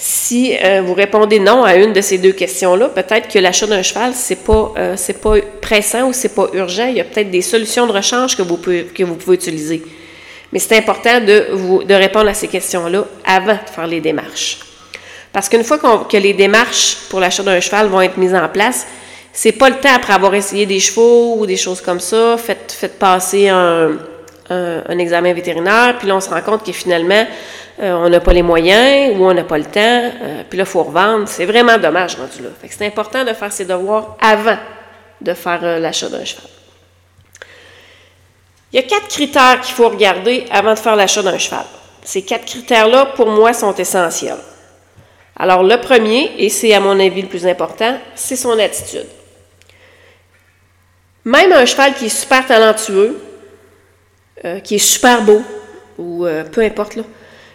Si 0.00 0.56
euh, 0.62 0.80
vous 0.80 0.94
répondez 0.94 1.40
non 1.40 1.64
à 1.64 1.74
une 1.74 1.92
de 1.92 2.00
ces 2.00 2.18
deux 2.18 2.30
questions-là, 2.30 2.88
peut-être 2.88 3.26
que 3.26 3.40
l'achat 3.40 3.66
d'un 3.66 3.82
cheval, 3.82 4.12
c'est 4.14 4.44
pas, 4.44 4.72
euh, 4.78 4.96
pas 5.20 5.34
pressant 5.60 6.08
ou 6.08 6.12
c'est 6.12 6.36
pas 6.36 6.46
urgent. 6.52 6.86
Il 6.86 6.94
y 6.94 7.00
a 7.00 7.04
peut-être 7.04 7.32
des 7.32 7.42
solutions 7.42 7.84
de 7.84 7.90
rechange 7.90 8.36
que 8.36 8.42
vous 8.42 8.58
pouvez, 8.58 8.84
que 8.84 9.02
vous 9.02 9.16
pouvez 9.16 9.34
utiliser. 9.34 9.82
Mais 10.52 10.60
c'est 10.60 10.76
important 10.78 11.20
de, 11.20 11.48
vous, 11.50 11.82
de 11.82 11.94
répondre 11.94 12.28
à 12.28 12.34
ces 12.34 12.46
questions-là 12.46 13.06
avant 13.26 13.54
de 13.54 13.70
faire 13.74 13.88
les 13.88 14.00
démarches. 14.00 14.60
Parce 15.32 15.48
qu'une 15.48 15.64
fois 15.64 15.78
que 15.78 16.16
les 16.16 16.32
démarches 16.32 16.98
pour 17.10 17.18
l'achat 17.18 17.42
d'un 17.42 17.58
cheval 17.58 17.88
vont 17.88 18.00
être 18.00 18.18
mises 18.18 18.36
en 18.36 18.48
place, 18.48 18.86
c'est 19.32 19.52
pas 19.52 19.68
le 19.68 19.80
temps 19.80 19.92
après 19.92 20.12
avoir 20.12 20.32
essayé 20.36 20.64
des 20.64 20.78
chevaux 20.78 21.38
ou 21.38 21.44
des 21.44 21.56
choses 21.56 21.80
comme 21.80 22.00
ça, 22.00 22.36
faites, 22.38 22.70
faites 22.70 23.00
passer 23.00 23.48
un, 23.48 23.98
un, 24.48 24.98
examen 24.98 25.32
vétérinaire, 25.32 25.96
puis 25.98 26.08
là, 26.08 26.16
on 26.16 26.20
se 26.20 26.30
rend 26.30 26.40
compte 26.40 26.64
que 26.64 26.72
finalement, 26.72 27.26
euh, 27.80 27.92
on 27.92 28.08
n'a 28.08 28.18
pas 28.18 28.32
les 28.32 28.42
moyens 28.42 29.16
ou 29.16 29.24
on 29.24 29.32
n'a 29.32 29.44
pas 29.44 29.56
le 29.56 29.64
temps, 29.64 29.80
euh, 29.80 30.42
puis 30.48 30.58
là, 30.58 30.64
il 30.64 30.70
faut 30.70 30.82
revendre. 30.82 31.28
C'est 31.28 31.46
vraiment 31.46 31.78
dommage 31.78 32.16
rendu 32.16 32.42
là. 32.42 32.48
c'est 32.68 32.86
important 32.86 33.24
de 33.24 33.32
faire 33.32 33.52
ses 33.52 33.64
devoirs 33.64 34.16
avant 34.20 34.58
de 35.20 35.32
faire 35.32 35.60
euh, 35.62 35.78
l'achat 35.78 36.08
d'un 36.08 36.24
cheval. 36.24 36.50
Il 38.72 38.76
y 38.76 38.78
a 38.80 38.82
quatre 38.82 39.06
critères 39.06 39.60
qu'il 39.60 39.74
faut 39.74 39.88
regarder 39.88 40.44
avant 40.50 40.74
de 40.74 40.78
faire 40.78 40.96
l'achat 40.96 41.22
d'un 41.22 41.38
cheval. 41.38 41.64
Ces 42.02 42.22
quatre 42.22 42.46
critères-là, 42.46 43.06
pour 43.14 43.28
moi, 43.28 43.52
sont 43.52 43.74
essentiels. 43.74 44.38
Alors, 45.36 45.62
le 45.62 45.76
premier, 45.80 46.32
et 46.36 46.48
c'est 46.48 46.74
à 46.74 46.80
mon 46.80 46.98
avis 46.98 47.22
le 47.22 47.28
plus 47.28 47.46
important, 47.46 47.96
c'est 48.16 48.34
son 48.34 48.58
attitude. 48.58 49.06
Même 51.24 51.52
un 51.52 51.64
cheval 51.64 51.94
qui 51.94 52.06
est 52.06 52.08
super 52.08 52.44
talentueux, 52.44 53.20
qui 54.64 54.76
est 54.76 54.78
super 54.78 55.22
beau, 55.22 55.42
ou 55.98 56.26
peu 56.50 56.62
importe, 56.62 56.96
là, 56.96 57.02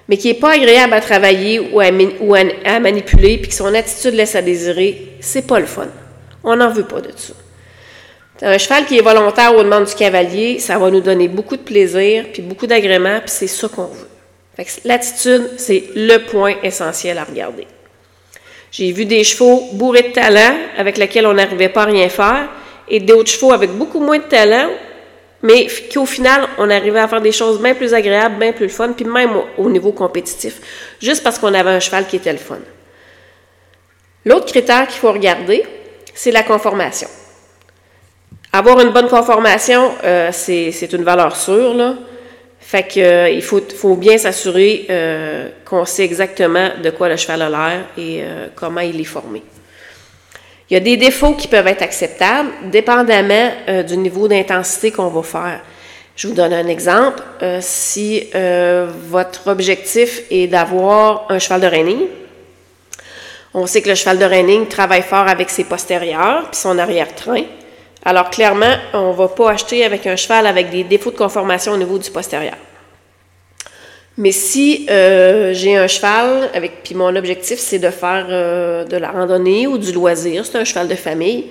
mais 0.08 0.18
qui 0.18 0.28
n'est 0.28 0.40
pas 0.40 0.54
agréable 0.54 0.94
à 0.94 1.02
travailler 1.02 1.60
ou 1.60 1.80
à, 1.80 2.80
manipuler, 2.80 3.38
puis 3.38 3.50
que 3.50 3.56
son 3.56 3.74
attitude 3.74 4.14
laisse 4.14 4.36
à 4.36 4.42
désirer, 4.42 5.16
c'est 5.20 5.48
pas 5.48 5.60
le 5.60 5.66
fun. 5.66 5.88
On 6.44 6.56
n'en 6.56 6.70
veut 6.70 6.84
pas 6.84 7.02
de 7.02 7.12
ça. 7.16 7.34
Un 8.42 8.58
cheval 8.58 8.86
qui 8.86 8.98
est 8.98 9.02
volontaire 9.02 9.56
au 9.56 9.64
demande 9.64 9.86
du 9.86 9.96
cavalier, 9.96 10.60
ça 10.60 10.78
va 10.78 10.90
nous 10.92 11.00
donner 11.00 11.30
beaucoup 11.30 11.56
de 11.56 11.62
plaisir, 11.62 12.26
puis 12.34 12.42
beaucoup 12.42 12.68
d'agrément, 12.68 13.20
puis 13.20 13.30
c'est 13.30 13.48
ça 13.48 13.70
qu'on 13.70 13.86
veut. 13.86 14.10
L'attitude, 14.84 15.52
c'est 15.58 15.86
le 15.96 16.18
point 16.18 16.56
essentiel 16.62 17.18
à 17.18 17.24
regarder. 17.24 17.66
J'ai 18.72 18.92
vu 18.92 19.06
des 19.06 19.24
chevaux 19.24 19.70
bourrés 19.74 20.02
de 20.02 20.14
talent 20.14 20.56
avec 20.78 20.98
lesquels 20.98 21.26
on 21.26 21.34
n'arrivait 21.34 21.70
pas 21.70 21.84
à 21.84 21.86
rien 21.86 22.10
faire, 22.10 22.50
et 22.90 23.00
d'autres 23.00 23.30
chevaux 23.30 23.54
avec 23.54 23.72
beaucoup 23.72 24.00
moins 24.02 24.18
de 24.18 24.24
talent 24.24 24.70
mais 25.44 25.68
qu'au 25.94 26.06
final, 26.06 26.48
on 26.58 26.70
arrivait 26.70 27.02
à 27.02 27.08
faire 27.08 27.22
des 27.22 27.34
choses 27.34 27.62
bien 27.62 27.76
plus 27.76 27.94
agréables, 27.94 28.40
bien 28.40 28.54
plus 28.54 28.70
fun, 28.70 28.94
puis 28.94 29.04
même 29.06 29.32
au, 29.58 29.70
niveau 29.70 29.92
compétitif, 29.92 30.62
juste 31.02 31.22
parce 31.22 31.38
qu'on 31.38 31.54
avait 31.54 31.70
un 31.70 31.82
cheval 31.82 32.08
qui 32.08 32.16
était 32.16 32.32
le 32.32 32.40
fun. 32.40 32.60
L'autre 34.26 34.46
critère 34.46 34.88
qu'il 34.88 35.00
faut 35.02 35.12
regarder, 35.12 35.66
c'est 36.14 36.32
la 36.32 36.44
conformation. 36.44 37.10
Avoir 38.54 38.80
une 38.80 38.92
bonne 38.92 39.10
conformation, 39.10 39.92
euh, 40.06 40.30
c'est 40.32 40.94
une 40.94 41.04
valeur 41.04 41.36
sûre, 41.36 41.74
là. 41.74 41.96
Fait 42.62 42.88
qu'il 42.88 43.04
euh, 43.04 43.42
faut, 43.42 43.62
faut, 43.76 43.96
bien 43.98 44.18
s'assurer 44.18 44.86
euh, 44.90 45.50
qu'on 45.66 45.84
sait 45.84 46.06
exactement 46.06 46.70
de 46.82 46.90
quoi 46.92 47.10
le 47.10 47.18
cheval 47.18 47.42
a 47.42 47.50
l'air 47.50 47.86
et 47.98 48.24
comment 48.56 48.80
il 48.80 49.02
est 49.02 49.04
formé. 49.04 49.44
Il 50.70 50.74
y 50.74 50.78
a 50.78 50.80
des 50.80 50.98
défauts 50.98 51.34
qui 51.34 51.48
peuvent 51.48 51.68
être 51.68 51.82
acceptables, 51.82 52.50
dépendamment 52.72 53.52
euh, 53.68 53.84
du 53.84 53.98
niveau 53.98 54.28
d'intensité 54.28 54.92
qu'on 54.92 55.10
va 55.10 55.22
faire. 55.22 55.62
Je 56.16 56.28
vous 56.28 56.34
donne 56.34 56.54
un 56.54 56.68
exemple. 56.68 57.22
Euh, 57.42 57.60
si 57.62 58.30
euh, 58.34 58.88
votre 59.10 59.48
objectif 59.48 60.22
est 60.30 60.48
d'avoir 60.48 61.26
un 61.30 61.40
cheval 61.40 61.62
de 61.62 61.68
reining, 61.68 62.02
on 63.54 63.68
sait 63.68 63.82
que 63.82 63.90
le 63.90 63.96
cheval 63.96 64.18
de 64.18 64.26
reining 64.26 64.68
travaille 64.68 65.02
fort 65.02 65.28
avec 65.28 65.50
ses 65.50 65.64
postérieurs 65.66 66.50
puis 66.50 66.60
son 66.60 66.80
arrière-train. 66.80 67.44
Alors 68.06 68.30
clairement, 68.30 68.74
on 68.94 69.10
ne 69.10 69.14
va 69.14 69.28
pas 69.28 69.52
acheter 69.52 69.84
avec 69.84 70.08
un 70.08 70.16
cheval 70.16 70.48
avec 70.48 70.70
des 70.70 70.84
défauts 70.84 71.12
de 71.12 71.18
conformation 71.18 71.74
au 71.74 71.78
niveau 71.78 71.98
du 71.98 72.10
postérieur. 72.10 72.56
Mais 74.18 74.32
si 74.32 74.86
euh, 74.90 75.54
j'ai 75.54 75.76
un 75.76 75.88
cheval 75.88 76.50
avec 76.54 76.84
puis 76.84 76.94
mon 76.94 77.16
objectif 77.16 77.58
c'est 77.58 77.80
de 77.80 77.90
faire 77.90 78.28
de 78.28 78.98
la 78.98 79.12
randonnée 79.12 79.66
ou 79.66 79.78
du 79.78 79.92
loisir, 79.92 80.46
c'est 80.46 80.58
un 80.58 80.64
cheval 80.64 80.88
de 80.88 80.96
famille, 80.96 81.46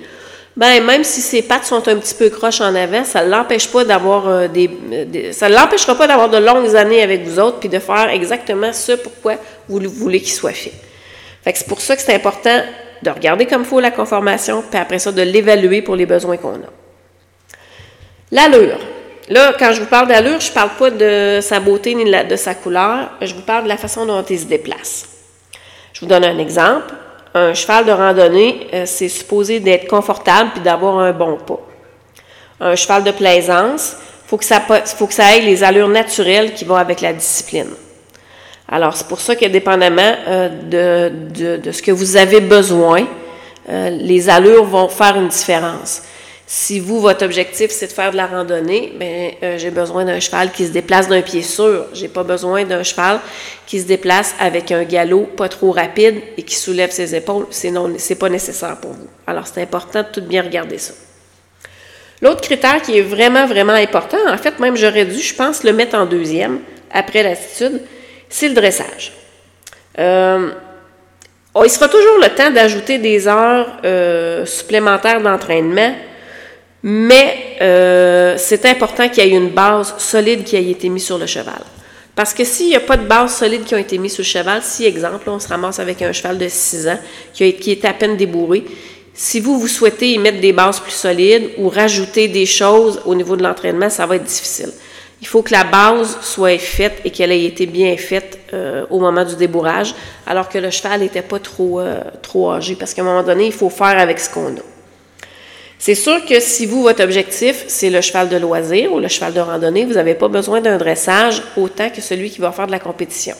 ben 0.57 0.85
même 0.85 1.02
si 1.02 1.23
ses 1.23 1.42
pattes 1.42 1.64
sont 1.64 1.88
un 1.88 1.97
petit 1.97 2.14
peu 2.14 2.28
croches 2.28 2.61
en 2.61 2.75
avant, 2.75 3.04
ça 3.04 3.25
l'empêche 3.25 3.69
pas 3.69 3.85
d'avoir 3.85 4.28
euh, 4.28 4.49
des, 4.49 5.33
ça 5.33 5.49
l'empêchera 5.49 5.95
pas 5.95 6.07
d'avoir 6.07 6.28
de 6.28 6.37
longues 6.37 6.76
années 6.76 7.02
avec 7.02 7.23
vous 7.23 7.40
autres 7.40 7.59
puis 7.59 7.71
de 7.71 7.78
faire 7.78 8.11
exactement 8.11 8.73
ce 8.73 8.92
pourquoi 8.92 9.37
vous 9.69 9.81
voulez 9.88 10.21
qu'il 10.21 10.33
soit 10.33 10.52
fait. 10.52 10.73
Fait 11.42 11.52
que 11.52 11.59
c'est 11.59 11.66
pour 11.66 11.81
ça 11.81 11.97
que 11.97 12.02
c'est 12.02 12.14
important 12.14 12.62
de 13.02 13.11
regarder 13.11 13.47
comme 13.47 13.64
faut 13.64 13.81
la 13.81 13.90
conformation, 13.90 14.62
puis 14.71 14.78
après 14.78 14.99
ça 14.99 15.11
de 15.11 15.23
l'évaluer 15.23 15.81
pour 15.81 15.97
les 15.97 16.07
besoins 16.07 16.37
qu'on 16.37 16.54
a. 16.54 16.71
L'allure. 18.31 18.78
Là, 19.32 19.54
quand 19.58 19.72
je 19.72 19.80
vous 19.80 19.86
parle 19.86 20.08
d'allure, 20.08 20.40
je 20.40 20.50
ne 20.50 20.54
parle 20.54 20.70
pas 20.78 20.90
de 20.90 21.38
sa 21.40 21.58
beauté 21.58 21.94
ni 21.94 22.04
de 22.04 22.36
sa 22.36 22.54
couleur, 22.54 23.08
je 23.22 23.34
vous 23.34 23.40
parle 23.40 23.64
de 23.64 23.68
la 23.68 23.78
façon 23.78 24.04
dont 24.04 24.22
il 24.22 24.38
se 24.38 24.44
déplace. 24.44 25.08
Je 25.94 26.00
vous 26.00 26.06
donne 26.06 26.24
un 26.24 26.38
exemple 26.38 26.92
un 27.34 27.54
cheval 27.54 27.86
de 27.86 27.92
randonnée, 27.92 28.66
euh, 28.74 28.82
c'est 28.86 29.08
supposé 29.08 29.60
d'être 29.60 29.88
confortable 29.88 30.50
puis 30.52 30.60
d'avoir 30.60 30.98
un 30.98 31.12
bon 31.12 31.38
pas. 31.38 31.60
Un 32.60 32.76
cheval 32.76 33.04
de 33.04 33.10
plaisance, 33.10 33.96
il 34.24 34.28
faut, 34.28 34.36
que 34.36 34.44
ça, 34.44 34.60
faut 34.60 35.06
que 35.06 35.14
ça 35.14 35.34
ait 35.34 35.40
les 35.40 35.64
allures 35.64 35.88
naturelles 35.88 36.52
qui 36.52 36.64
vont 36.64 36.76
avec 36.76 37.00
la 37.00 37.12
discipline. 37.12 37.70
Alors, 38.68 38.96
c'est 38.96 39.06
pour 39.06 39.20
ça 39.20 39.34
que 39.34 39.46
dépendamment 39.46 40.14
euh, 40.28 40.48
de, 41.32 41.56
de, 41.56 41.72
ce 41.72 41.82
que 41.82 41.90
vous 41.90 42.16
avez 42.16 42.40
besoin, 42.40 43.06
euh, 43.68 43.90
les 43.90 44.28
allures 44.28 44.64
vont 44.64 44.88
faire 44.88 45.16
une 45.16 45.28
différence. 45.28 46.02
Si 46.54 46.80
vous, 46.80 47.00
votre 47.00 47.25
objectif, 47.25 47.71
c'est 47.71 47.87
de 47.87 47.92
faire 47.92 48.11
de 48.11 48.18
la 48.18 48.26
randonnée, 48.26 48.92
bien, 48.97 49.30
euh, 49.42 49.56
j'ai 49.56 49.71
besoin 49.71 50.04
d'un 50.04 50.21
cheval 50.21 50.52
qui 50.52 50.66
se 50.66 50.71
déplace 50.71 51.09
d'un 51.09 51.23
pied 51.23 51.40
sûr. 51.40 51.87
J'ai 51.94 52.09
pas 52.09 52.25
besoin 52.25 52.64
d'un 52.64 52.82
cheval 52.82 53.21
qui 53.66 53.80
se 53.80 53.87
déplace 53.87 54.35
avec 54.38 54.71
un 54.71 54.82
galop 54.85 55.23
pas 55.35 55.49
trop 55.49 55.73
rapide 55.73 56.21
et 56.37 56.42
qui 56.42 56.54
soulève 56.54 56.90
ses 56.90 57.14
épaules. 57.14 57.47
C'est 57.49 57.71
non, 57.71 57.94
c'est 57.97 58.16
pas 58.16 58.28
nécessaire 58.28 58.76
pour 58.76 58.92
vous. 58.92 59.06
Alors, 59.26 59.47
c'est 59.47 59.62
important 59.62 60.02
de 60.02 60.09
tout 60.12 60.21
bien 60.21 60.42
regarder 60.42 60.76
ça. 60.76 60.92
L'autre 62.21 62.42
critère 62.42 62.82
qui 62.82 62.99
est 62.99 63.02
vraiment, 63.02 63.47
vraiment 63.47 63.73
important, 63.73 64.18
en 64.28 64.37
fait, 64.37 64.59
même 64.59 64.76
j'aurais 64.76 65.06
dû, 65.06 65.21
je 65.21 65.35
pense, 65.35 65.64
le 65.64 65.73
mettre 65.73 65.97
en 65.97 66.04
deuxième, 66.04 66.59
après 66.92 67.23
l'attitude, 67.23 67.80
c'est 68.28 68.49
le 68.49 68.54
dressage. 68.54 69.14
Euh, 69.99 70.50
il 71.64 71.71
sera 71.71 71.88
toujours 71.88 72.18
le 72.18 72.28
temps 72.28 72.50
d'ajouter 72.50 72.99
des 72.99 73.26
heures 73.26 73.78
euh, 73.87 74.44
supplémentaires 74.44 75.23
d'entraînement 75.23 75.94
mais 76.82 77.56
euh, 77.60 78.34
c'est 78.38 78.64
important 78.66 79.08
qu'il 79.08 79.24
y 79.24 79.28
ait 79.28 79.36
une 79.36 79.50
base 79.50 79.94
solide 79.98 80.44
qui 80.44 80.56
ait 80.56 80.70
été 80.70 80.88
mise 80.88 81.04
sur 81.04 81.18
le 81.18 81.26
cheval. 81.26 81.62
Parce 82.14 82.34
que 82.34 82.44
s'il 82.44 82.66
n'y 82.66 82.76
a 82.76 82.80
pas 82.80 82.96
de 82.96 83.06
base 83.06 83.36
solide 83.36 83.64
qui 83.64 83.74
a 83.74 83.78
été 83.78 83.96
mise 83.98 84.12
sur 84.12 84.22
le 84.22 84.26
cheval, 84.26 84.60
si, 84.62 84.84
exemple, 84.84 85.30
on 85.30 85.38
se 85.38 85.48
ramasse 85.48 85.78
avec 85.78 86.02
un 86.02 86.12
cheval 86.12 86.38
de 86.38 86.48
6 86.48 86.88
ans 86.88 86.98
qui, 87.32 87.44
est 87.44 87.84
à 87.84 87.94
peine 87.94 88.16
débourré, 88.16 88.64
si 89.14 89.40
vous, 89.40 89.58
vous 89.58 89.68
souhaitez 89.68 90.12
y 90.12 90.18
mettre 90.18 90.40
des 90.40 90.52
bases 90.52 90.80
plus 90.80 90.92
solides 90.92 91.50
ou 91.58 91.68
rajouter 91.68 92.28
des 92.28 92.46
choses 92.46 93.00
au 93.06 93.14
niveau 93.14 93.36
de 93.36 93.42
l'entraînement, 93.42 93.88
ça 93.88 94.04
va 94.04 94.16
être 94.16 94.24
difficile. 94.24 94.70
Il 95.20 95.26
faut 95.26 95.42
que 95.42 95.52
la 95.52 95.64
base 95.64 96.18
soit 96.20 96.58
faite 96.58 97.00
et 97.04 97.10
qu'elle 97.10 97.30
ait 97.30 97.44
été 97.44 97.66
bien 97.66 97.96
faite 97.96 98.40
euh, 98.52 98.84
au 98.90 98.98
moment 98.98 99.24
du 99.24 99.36
débourrage, 99.36 99.94
alors 100.26 100.48
que 100.48 100.58
le 100.58 100.70
cheval 100.70 101.00
n'était 101.00 101.22
pas 101.22 101.38
trop, 101.38 101.80
euh, 101.80 102.00
trop 102.22 102.52
âgé, 102.52 102.74
parce 102.74 102.92
qu'à 102.92 103.02
un 103.02 103.04
moment 103.04 103.22
donné, 103.22 103.46
il 103.46 103.52
faut 103.52 103.70
faire 103.70 103.98
avec 103.98 104.18
ce 104.18 104.28
qu'on 104.28 104.48
a. 104.48 104.72
C'est 105.84 105.96
sûr 105.96 106.24
que 106.24 106.38
si 106.38 106.64
vous, 106.64 106.80
votre 106.84 107.02
objectif, 107.02 107.64
c'est 107.66 107.90
le 107.90 108.00
cheval 108.00 108.28
de 108.28 108.36
loisir 108.36 108.92
ou 108.92 109.00
le 109.00 109.08
cheval 109.08 109.32
de 109.32 109.40
randonnée, 109.40 109.84
vous 109.84 109.94
n'avez 109.94 110.14
pas 110.14 110.28
besoin 110.28 110.60
d'un 110.60 110.76
dressage 110.76 111.42
autant 111.56 111.90
que 111.90 112.00
celui 112.00 112.30
qui 112.30 112.40
va 112.40 112.52
faire 112.52 112.68
de 112.68 112.70
la 112.70 112.78
compétition. 112.78 113.34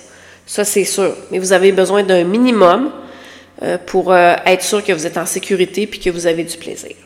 Ça, 0.44 0.64
c'est 0.64 0.82
sûr. 0.82 1.14
Mais 1.30 1.38
vous 1.38 1.52
avez 1.52 1.70
besoin 1.70 2.02
d'un 2.02 2.25
minimum 2.25 2.90
euh, 3.62 3.78
pour 3.87 4.12
euh, 4.12 4.34
être 4.44 4.64
sûr 4.64 4.84
que 4.84 4.92
vous 4.92 5.06
êtes 5.06 5.18
en 5.18 5.25
sécurité 5.25 5.87
puis 5.87 6.00
que 6.00 6.11
vous 6.11 6.26
avez 6.26 6.42
du 6.42 6.56
plaisir. 6.56 6.96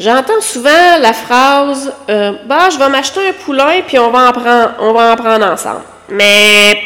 J'entends 0.00 0.40
souvent 0.40 0.98
la 1.00 1.12
phrase 1.12 1.92
euh, 2.10 2.32
Bah, 2.48 2.68
je 2.68 2.78
vais 2.78 2.88
m'acheter 2.88 3.28
un 3.28 3.32
poulain 3.32 3.80
puis 3.86 4.00
on 4.00 4.10
va 4.10 4.28
en 4.28 4.32
prendre, 4.32 4.74
on 4.80 4.92
va 4.92 5.12
en 5.12 5.16
prendre 5.16 5.46
ensemble. 5.46 5.82
Mais 6.08 6.76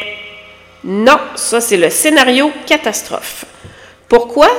non, 0.83 1.17
ça 1.33 1.59
c'est 1.59 1.77
le 1.77 1.89
scénario 1.89 2.51
catastrophe. 2.67 3.45
Pourquoi? 4.07 4.51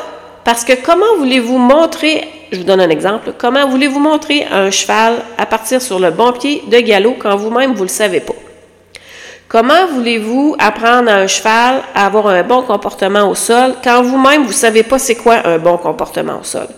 Parce 0.44 0.62
que 0.62 0.74
comment 0.74 1.16
voulez-vous 1.16 1.56
montrer, 1.56 2.28
je 2.52 2.58
vous 2.58 2.64
donne 2.64 2.80
un 2.80 2.90
exemple, 2.90 3.32
comment 3.38 3.66
voulez-vous 3.66 3.98
montrer 3.98 4.44
un 4.44 4.70
cheval 4.70 5.14
à 5.38 5.46
partir 5.46 5.80
sur 5.80 5.98
le 5.98 6.10
bon 6.10 6.32
pied 6.32 6.62
de 6.66 6.78
galop 6.80 7.16
quand 7.18 7.34
vous-même 7.36 7.72
vous 7.72 7.84
ne 7.84 7.88
le 7.88 7.88
savez 7.88 8.20
pas? 8.20 8.34
Comment 9.48 9.86
voulez-vous 9.86 10.54
apprendre 10.58 11.10
à 11.10 11.14
un 11.14 11.26
cheval 11.26 11.82
à 11.94 12.06
avoir 12.06 12.26
un 12.26 12.42
bon 12.42 12.62
comportement 12.62 13.28
au 13.28 13.34
sol 13.34 13.74
quand 13.82 14.02
vous-même 14.02 14.42
vous 14.42 14.48
ne 14.48 14.54
savez 14.54 14.82
pas 14.82 14.98
c'est 14.98 15.14
quoi 15.14 15.46
un 15.46 15.58
bon 15.58 15.78
comportement 15.78 16.40
au 16.40 16.44
sol? 16.44 16.68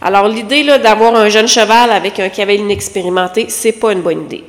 Alors 0.00 0.26
l'idée 0.26 0.64
d'avoir 0.78 1.14
un 1.14 1.28
jeune 1.28 1.48
cheval 1.48 1.92
avec 1.92 2.18
un 2.18 2.28
cavalier 2.28 2.58
inexpérimenté, 2.58 3.46
c'est 3.48 3.72
pas 3.72 3.92
une 3.92 4.00
bonne 4.00 4.22
idée. 4.22 4.44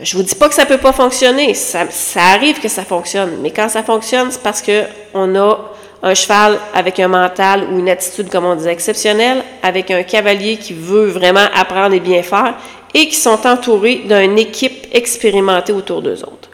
Je 0.00 0.16
vous 0.16 0.24
dis 0.24 0.34
pas 0.34 0.48
que 0.48 0.54
ça 0.54 0.66
peut 0.66 0.78
pas 0.78 0.92
fonctionner, 0.92 1.54
ça, 1.54 1.88
ça 1.88 2.20
arrive 2.20 2.60
que 2.60 2.68
ça 2.68 2.84
fonctionne, 2.84 3.38
mais 3.42 3.52
quand 3.52 3.68
ça 3.68 3.84
fonctionne, 3.84 4.30
c'est 4.30 4.42
parce 4.42 4.60
que 4.60 4.82
on 5.12 5.36
a 5.36 5.70
un 6.04 6.12
cheval 6.12 6.58
avec 6.74 7.00
un 7.00 7.08
mental 7.08 7.66
ou 7.72 7.78
une 7.78 7.88
attitude, 7.88 8.28
comme 8.28 8.44
on 8.44 8.54
disait, 8.54 8.72
exceptionnelle, 8.72 9.42
avec 9.62 9.90
un 9.90 10.02
cavalier 10.02 10.58
qui 10.58 10.74
veut 10.74 11.06
vraiment 11.06 11.46
apprendre 11.54 11.94
et 11.94 12.00
bien 12.00 12.22
faire, 12.22 12.56
et 12.92 13.08
qui 13.08 13.16
sont 13.16 13.46
entourés 13.46 14.02
d'une 14.04 14.38
équipe 14.38 14.86
expérimentée 14.92 15.72
autour 15.72 16.02
d'eux 16.02 16.22
autres. 16.22 16.50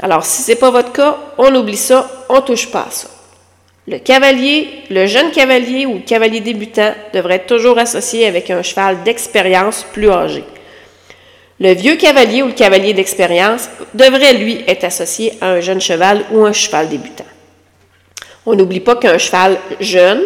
Alors, 0.00 0.24
si 0.24 0.42
ce 0.42 0.52
n'est 0.52 0.56
pas 0.56 0.70
votre 0.70 0.92
cas, 0.92 1.18
on 1.38 1.52
oublie 1.56 1.76
ça, 1.76 2.08
on 2.28 2.36
ne 2.36 2.40
touche 2.40 2.70
pas 2.70 2.86
à 2.88 2.90
ça. 2.92 3.08
Le 3.88 3.98
cavalier, 3.98 4.68
le 4.90 5.06
jeune 5.06 5.32
cavalier 5.32 5.84
ou 5.84 5.94
le 5.94 6.00
cavalier 6.00 6.38
débutant 6.38 6.94
devrait 7.12 7.34
être 7.34 7.46
toujours 7.46 7.78
associé 7.78 8.26
avec 8.28 8.48
un 8.48 8.62
cheval 8.62 9.02
d'expérience 9.02 9.84
plus 9.92 10.08
âgé. 10.08 10.44
Le 11.58 11.74
vieux 11.74 11.96
cavalier 11.96 12.44
ou 12.44 12.46
le 12.46 12.52
cavalier 12.52 12.92
d'expérience 12.92 13.68
devrait, 13.92 14.34
lui, 14.34 14.64
être 14.68 14.84
associé 14.84 15.32
à 15.40 15.50
un 15.50 15.60
jeune 15.60 15.80
cheval 15.80 16.24
ou 16.30 16.44
un 16.44 16.52
cheval 16.52 16.88
débutant. 16.88 17.24
On 18.46 18.54
n'oublie 18.54 18.80
pas 18.80 18.96
qu'un 18.96 19.18
cheval 19.18 19.58
jeune 19.80 20.22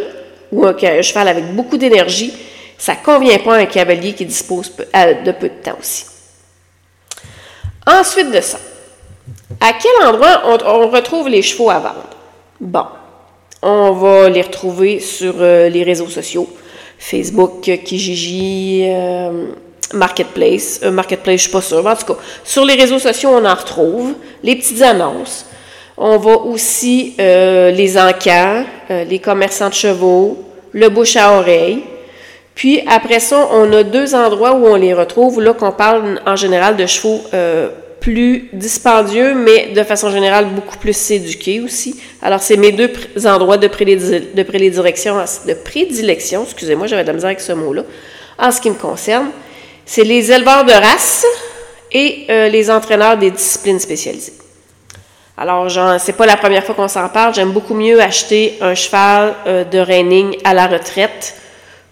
ou 0.52 0.64
un, 0.64 1.02
cheval 1.02 1.28
avec 1.28 1.54
beaucoup 1.54 1.76
d'énergie, 1.76 2.32
ça 2.78 2.94
ne 2.94 3.04
convient 3.04 3.38
pas 3.38 3.56
à 3.56 3.58
un 3.58 3.66
cavalier 3.66 4.12
qui 4.12 4.25
dispose 4.25 4.73
de 4.76 5.32
peu 5.32 5.49
de 5.49 5.54
temps 5.62 5.76
aussi. 5.78 6.06
Ensuite 7.87 8.32
de 8.32 8.40
ça, 8.40 8.58
à 9.61 9.73
quel 9.73 10.08
endroit 10.08 10.42
on, 10.44 10.88
retrouve 10.88 11.28
les 11.28 11.42
chevaux 11.42 11.70
à 11.70 11.78
vendre? 11.78 12.11
Bon, 12.61 12.87
on 13.62 13.92
va 13.92 14.28
les 14.28 14.42
retrouver 14.42 15.00
sur 15.00 15.35
euh, 15.40 15.68
les 15.68 15.82
réseaux 15.82 16.08
sociaux, 16.08 16.49
Facebook, 16.99 17.61
Kijiji, 17.61 18.85
euh, 18.88 19.46
Marketplace. 19.94 20.80
Euh, 20.82 20.90
Marketplace, 20.90 21.42
je 21.42 21.49
ne 21.49 21.49
suis 21.49 21.50
pas 21.50 21.61
sûre. 21.61 21.87
En 21.87 21.94
tout 21.94 22.14
cas, 22.14 22.20
sur 22.44 22.64
les 22.64 22.75
réseaux 22.75 22.99
sociaux, 22.99 23.30
on 23.32 23.44
en 23.44 23.54
retrouve 23.54 24.14
les 24.42 24.56
petites 24.56 24.82
annonces. 24.82 25.46
On 25.98 26.18
va 26.18 26.36
aussi 26.36 27.14
euh, 27.18 27.70
les 27.70 27.96
encans, 27.96 28.64
euh, 28.90 29.04
les 29.04 29.18
commerçants 29.18 29.70
de 29.70 29.74
chevaux, 29.74 30.44
le 30.72 30.90
bouche 30.90 31.16
à 31.16 31.38
oreille. 31.38 31.84
Puis 32.54 32.82
après 32.86 33.18
ça, 33.20 33.48
on 33.52 33.72
a 33.72 33.82
deux 33.82 34.14
endroits 34.14 34.52
où 34.52 34.66
on 34.66 34.76
les 34.76 34.92
retrouve, 34.92 35.40
là 35.40 35.54
qu'on 35.54 35.72
parle 35.72 36.20
en 36.26 36.36
général 36.36 36.76
de 36.76 36.84
chevaux 36.84 37.22
euh, 37.32 37.68
plus 38.00 38.50
dispendieux, 38.52 39.34
mais 39.34 39.72
de 39.74 39.82
façon 39.84 40.10
générale 40.10 40.46
beaucoup 40.54 40.76
plus 40.76 41.10
éduqués 41.10 41.60
aussi. 41.60 41.98
Alors, 42.20 42.42
c'est 42.42 42.56
mes 42.56 42.72
deux 42.72 42.90
endroits 43.24 43.56
de, 43.56 43.66
de 43.66 44.42
prédilection, 44.42 45.16
de 45.16 45.54
prédilection, 45.54 46.44
excusez-moi, 46.44 46.86
j'avais 46.86 47.02
de 47.02 47.08
la 47.08 47.14
misère 47.14 47.28
avec 47.28 47.40
ce 47.40 47.52
mot-là, 47.52 47.82
en 48.38 48.50
ce 48.50 48.60
qui 48.60 48.68
me 48.70 48.76
concerne. 48.76 49.28
C'est 49.86 50.04
les 50.04 50.30
éleveurs 50.30 50.64
de 50.64 50.72
race 50.72 51.24
et 51.92 52.26
les 52.28 52.70
entraîneurs 52.70 53.16
des 53.16 53.30
disciplines 53.30 53.78
spécialisées. 53.78 54.45
Alors, 55.38 55.71
c'est 55.99 56.14
pas 56.14 56.25
la 56.25 56.38
première 56.38 56.64
fois 56.64 56.75
qu'on 56.75 56.88
s'en 56.88 57.09
parle. 57.11 57.35
J'aime 57.35 57.50
beaucoup 57.50 57.75
mieux 57.75 58.00
acheter 58.00 58.57
un 58.62 58.75
cheval 58.75 59.35
euh, 59.47 59.64
de 59.64 59.78
reining 59.78 60.37
à 60.45 60.55
la 60.55 60.66
retraite 60.66 61.35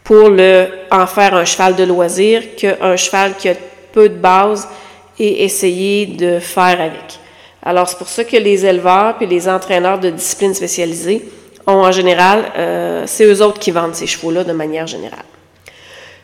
pour 0.03 0.31
le, 0.31 0.67
en 0.91 1.07
faire 1.07 1.35
un 1.35 1.45
cheval 1.45 1.77
de 1.77 1.85
loisir 1.85 2.57
qu'un 2.57 2.97
cheval 2.97 3.35
qui 3.37 3.51
a 3.51 3.55
peu 3.93 4.09
de 4.09 4.15
base 4.17 4.67
et 5.19 5.45
essayer 5.45 6.07
de 6.07 6.39
faire 6.39 6.81
avec. 6.81 7.19
Alors, 7.63 7.89
c'est 7.89 7.99
pour 7.99 8.09
ça 8.09 8.25
que 8.25 8.37
les 8.37 8.65
éleveurs 8.65 9.17
et 9.21 9.27
les 9.27 9.47
entraîneurs 9.47 9.99
de 9.99 10.11
disciplines 10.11 10.55
spécialisées 10.55 11.23
ont 11.67 11.85
en 11.85 11.93
général, 11.93 12.45
euh, 12.57 13.05
c'est 13.07 13.25
eux 13.25 13.43
autres 13.43 13.59
qui 13.59 13.71
vendent 13.71 13.95
ces 13.95 14.07
chevaux-là 14.07 14.45
de 14.45 14.53
manière 14.53 14.87
générale. 14.87 15.25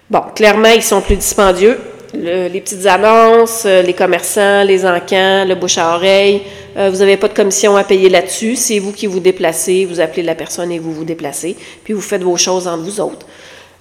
Bon, 0.09 0.23
clairement, 0.35 0.69
ils 0.69 0.83
sont 0.83 1.01
plus 1.01 1.17
dispendieux. 1.17 1.79
Les 2.15 2.61
petites 2.61 2.87
annonces, 2.87 3.65
euh, 3.67 3.83
les 3.83 3.95
commerçants, 3.95 4.65
les 4.65 4.85
encans, 4.85 5.45
le 5.45 5.55
bouche 5.55 5.79
à 5.79 5.95
oreille, 5.95 6.43
euh, 6.77 6.91
vous 6.91 6.99
n'avez 6.99 7.17
pas 7.17 7.29
de 7.29 7.35
commission 7.35 7.77
à 7.77 7.85
payer 7.85 8.09
là-dessus. 8.09 8.57
C'est 8.57 8.79
vous 8.79 8.93
qui 8.93 9.07
vous 9.07 9.21
déplacez, 9.21 9.85
vous 9.85 10.01
appelez 10.01 10.23
la 10.23 10.35
personne 10.35 10.73
et 10.73 10.79
vous 10.79 10.93
vous 10.93 11.05
déplacez, 11.05 11.57
puis 11.85 11.93
vous 11.93 12.01
faites 12.01 12.23
vos 12.23 12.37
choses 12.37 12.67
entre 12.67 12.83
vous 12.83 13.01
autres. 13.01 13.27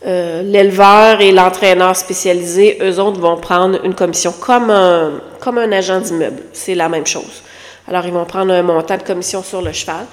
Euh, 0.05 0.43
l'éleveur 0.43 1.19
et 1.19 1.31
l'entraîneur 1.31 1.95
spécialisé, 1.95 2.77
eux 2.81 2.99
autres, 2.99 3.19
vont 3.19 3.37
prendre 3.37 3.83
une 3.83 3.93
commission 3.93 4.33
comme 4.39 4.69
un, 4.69 5.21
comme 5.39 5.57
un 5.57 5.71
agent 5.71 5.99
d'immeuble. 6.01 6.43
C'est 6.53 6.75
la 6.75 6.87
même 6.87 7.05
chose. 7.05 7.43
Alors, 7.87 8.05
ils 8.05 8.13
vont 8.13 8.25
prendre 8.25 8.53
un 8.53 8.61
montant 8.61 8.97
de 8.97 9.03
commission 9.03 9.43
sur 9.43 9.61
le 9.61 9.73
cheval. 9.73 10.05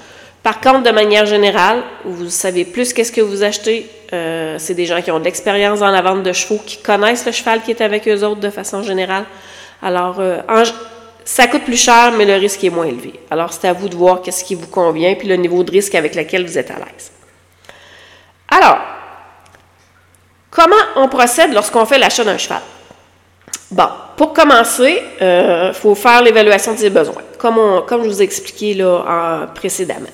Par 0.47 0.61
contre, 0.61 0.83
de 0.83 0.91
manière 0.91 1.25
générale, 1.25 1.83
vous 2.05 2.29
savez 2.29 2.63
plus 2.63 2.93
qu'est-ce 2.93 3.11
que 3.11 3.19
vous 3.19 3.43
achetez. 3.43 3.85
Euh, 4.13 4.55
c'est 4.57 4.75
des 4.75 4.85
gens 4.85 5.01
qui 5.01 5.11
ont 5.11 5.19
de 5.19 5.25
l'expérience 5.25 5.81
dans 5.81 5.91
la 5.91 6.01
vente 6.01 6.23
de 6.23 6.31
chevaux, 6.31 6.61
qui 6.65 6.77
connaissent 6.77 7.25
le 7.25 7.33
cheval 7.33 7.61
qui 7.63 7.71
est 7.71 7.81
avec 7.81 8.07
eux 8.07 8.23
autres 8.23 8.39
de 8.39 8.49
façon 8.49 8.81
générale. 8.81 9.25
Alors, 9.81 10.21
euh, 10.21 10.39
ça 11.25 11.47
coûte 11.47 11.65
plus 11.65 11.75
cher, 11.75 12.13
mais 12.17 12.23
le 12.23 12.35
risque 12.35 12.63
est 12.63 12.69
moins 12.69 12.85
élevé. 12.85 13.19
Alors, 13.29 13.51
c'est 13.51 13.67
à 13.67 13.73
vous 13.73 13.89
de 13.89 13.95
voir 13.95 14.21
qu'est-ce 14.21 14.45
qui 14.45 14.55
vous 14.55 14.67
convient, 14.67 15.15
puis 15.15 15.27
le 15.27 15.35
niveau 15.35 15.65
de 15.65 15.71
risque 15.71 15.95
avec 15.95 16.15
lequel 16.15 16.45
vous 16.45 16.57
êtes 16.57 16.71
à 16.71 16.75
l'aise. 16.75 17.11
Alors, 18.49 18.79
comment 20.49 20.75
on 20.95 21.09
procède 21.09 21.51
lorsqu'on 21.51 21.85
fait 21.85 21.97
l'achat 21.97 22.23
d'un 22.23 22.37
cheval? 22.37 22.61
Bon, 23.69 23.89
pour 24.15 24.31
commencer, 24.31 25.03
il 25.19 25.23
euh, 25.25 25.73
faut 25.73 25.93
faire 25.93 26.21
l'évaluation 26.21 26.73
des 26.73 26.89
besoins, 26.89 27.23
comme, 27.37 27.83
je 27.89 28.07
vous 28.07 28.21
ai 28.21 28.23
expliqué 28.23 28.81
précédemment. 29.53 30.07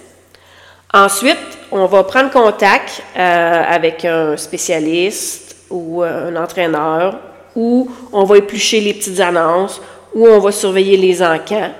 Ensuite, 0.95 1.57
on 1.71 1.87
va 1.87 2.03
prendre 2.03 2.29
contact 2.29 3.01
euh, 3.17 3.63
avec 3.67 4.05
un 4.05 4.37
spécialiste 4.37 5.55
ou 5.71 6.03
euh, 6.03 6.29
un 6.29 6.35
entraîneur, 6.35 7.17
ou 7.55 7.89
on 8.11 8.23
va 8.25 8.37
éplucher 8.37 8.79
les 8.79 8.93
petites 8.93 9.19
annonces, 9.19 9.81
ou 10.13 10.27
on 10.27 10.37
va 10.37 10.51
surveiller 10.51 10.95
les 10.95 11.23
encans, 11.23 11.71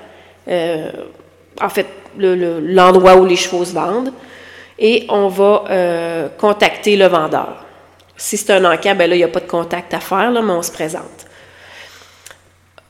euh, 0.48 0.90
en 1.62 1.68
fait, 1.68 1.86
l'endroit 2.18 3.14
où 3.14 3.24
les 3.24 3.36
chevaux 3.36 3.64
se 3.64 3.72
vendent, 3.72 4.12
et 4.80 5.06
on 5.08 5.28
va 5.28 6.30
contacter 6.36 6.96
le 6.96 7.06
vendeur. 7.06 7.64
Si 8.16 8.36
c'est 8.36 8.52
un 8.52 8.64
encan, 8.64 8.96
ben 8.96 9.08
là, 9.08 9.14
il 9.14 9.18
n'y 9.18 9.24
a 9.24 9.28
pas 9.28 9.40
de 9.40 9.46
contact 9.46 9.94
à 9.94 10.00
faire, 10.00 10.32
mais 10.32 10.52
on 10.52 10.62
se 10.62 10.72
présente. 10.72 11.26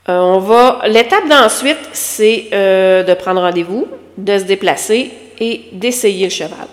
on 0.09 0.39
va. 0.39 0.81
L'étape 0.87 1.29
d'ensuite, 1.29 1.91
c'est 1.93 2.49
de 2.51 3.15
prendre 3.15 3.43
rendez-vous, 3.43 3.87
de 4.17 4.39
se 4.39 4.45
déplacer 4.45 5.13
et 5.39 5.67
d'essayer 5.73 6.25
le 6.25 6.31
cheval. 6.31 6.69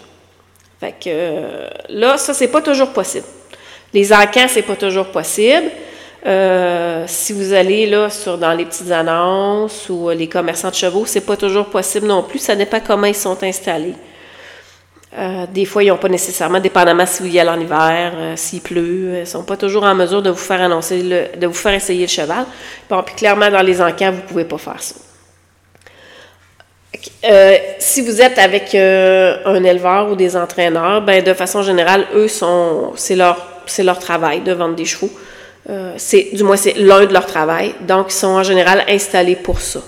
Fait 0.79 0.93
que 0.93 1.07
euh, 1.07 1.67
là, 1.89 2.17
ça, 2.17 2.33
c'est 2.33 2.47
pas 2.47 2.61
toujours 2.61 2.89
possible. 2.89 3.25
Les 3.93 4.11
encans, 4.11 4.47
c'est 4.47 4.63
pas 4.63 4.75
toujours 4.75 5.07
possible. 5.07 5.69
Euh, 6.25 7.05
si 7.07 7.33
vous 7.33 7.53
allez 7.53 7.87
là 7.87 8.09
sur 8.09 8.37
dans 8.37 8.53
les 8.53 8.65
petites 8.65 8.91
annonces 8.91 9.89
ou 9.89 10.09
les 10.09 10.27
commerçants 10.27 10.69
de 10.69 10.75
chevaux, 10.75 11.05
c'est 11.05 11.25
pas 11.25 11.37
toujours 11.37 11.65
possible 11.65 12.07
non 12.07 12.23
plus. 12.23 12.39
Ça 12.39 12.55
dépend 12.55 12.79
comment 12.79 13.05
ils 13.05 13.15
sont 13.15 13.43
installés. 13.43 13.93
Euh, 15.17 15.45
des 15.53 15.65
fois, 15.65 15.83
ils 15.83 15.89
n'ont 15.89 15.97
pas 15.97 16.09
nécessairement, 16.09 16.59
dépendamment 16.59 17.05
si 17.05 17.21
vous 17.21 17.29
y 17.29 17.39
allez 17.39 17.49
en 17.49 17.59
hiver, 17.59 18.13
s'il 18.35 18.61
pleut, 18.61 19.15
ils 19.15 19.19
ne 19.19 19.25
sont 19.25 19.43
pas 19.43 19.57
toujours 19.57 19.83
en 19.83 19.93
mesure 19.93 20.21
de 20.21 20.29
vous 20.29 20.37
faire 20.37 20.61
annoncer, 20.61 21.03
le, 21.03 21.37
de 21.37 21.47
vous 21.47 21.53
faire 21.53 21.73
essayer 21.73 22.03
le 22.03 22.07
cheval. 22.07 22.45
Bon, 22.89 23.03
puis 23.03 23.15
clairement, 23.15 23.51
dans 23.51 23.61
les 23.61 23.81
encans, 23.81 24.11
vous 24.11 24.21
ne 24.21 24.27
pouvez 24.27 24.45
pas 24.45 24.57
faire 24.57 24.81
ça. 24.81 24.95
Euh, 27.23 27.57
si 27.79 28.01
vous 28.01 28.21
êtes 28.21 28.37
avec 28.37 28.75
euh, 28.75 29.37
un 29.45 29.63
éleveur 29.63 30.11
ou 30.11 30.15
des 30.15 30.35
entraîneurs, 30.35 31.01
ben 31.01 31.23
de 31.23 31.33
façon 31.33 31.61
générale, 31.61 32.05
eux 32.13 32.27
sont, 32.27 32.93
c'est 32.95 33.15
leur, 33.15 33.45
c'est 33.65 33.83
leur 33.83 33.99
travail 33.99 34.41
de 34.41 34.51
vendre 34.53 34.75
des 34.75 34.85
chevaux. 34.85 35.11
Euh, 35.69 35.93
c'est, 35.97 36.29
du 36.33 36.43
moins, 36.43 36.57
c'est 36.57 36.73
l'un 36.77 37.05
de 37.05 37.13
leur 37.13 37.25
travail. 37.25 37.75
Donc, 37.81 38.07
ils 38.09 38.15
sont 38.15 38.27
en 38.27 38.43
général 38.43 38.83
installés 38.87 39.35
pour 39.35 39.59
ça. 39.59 39.81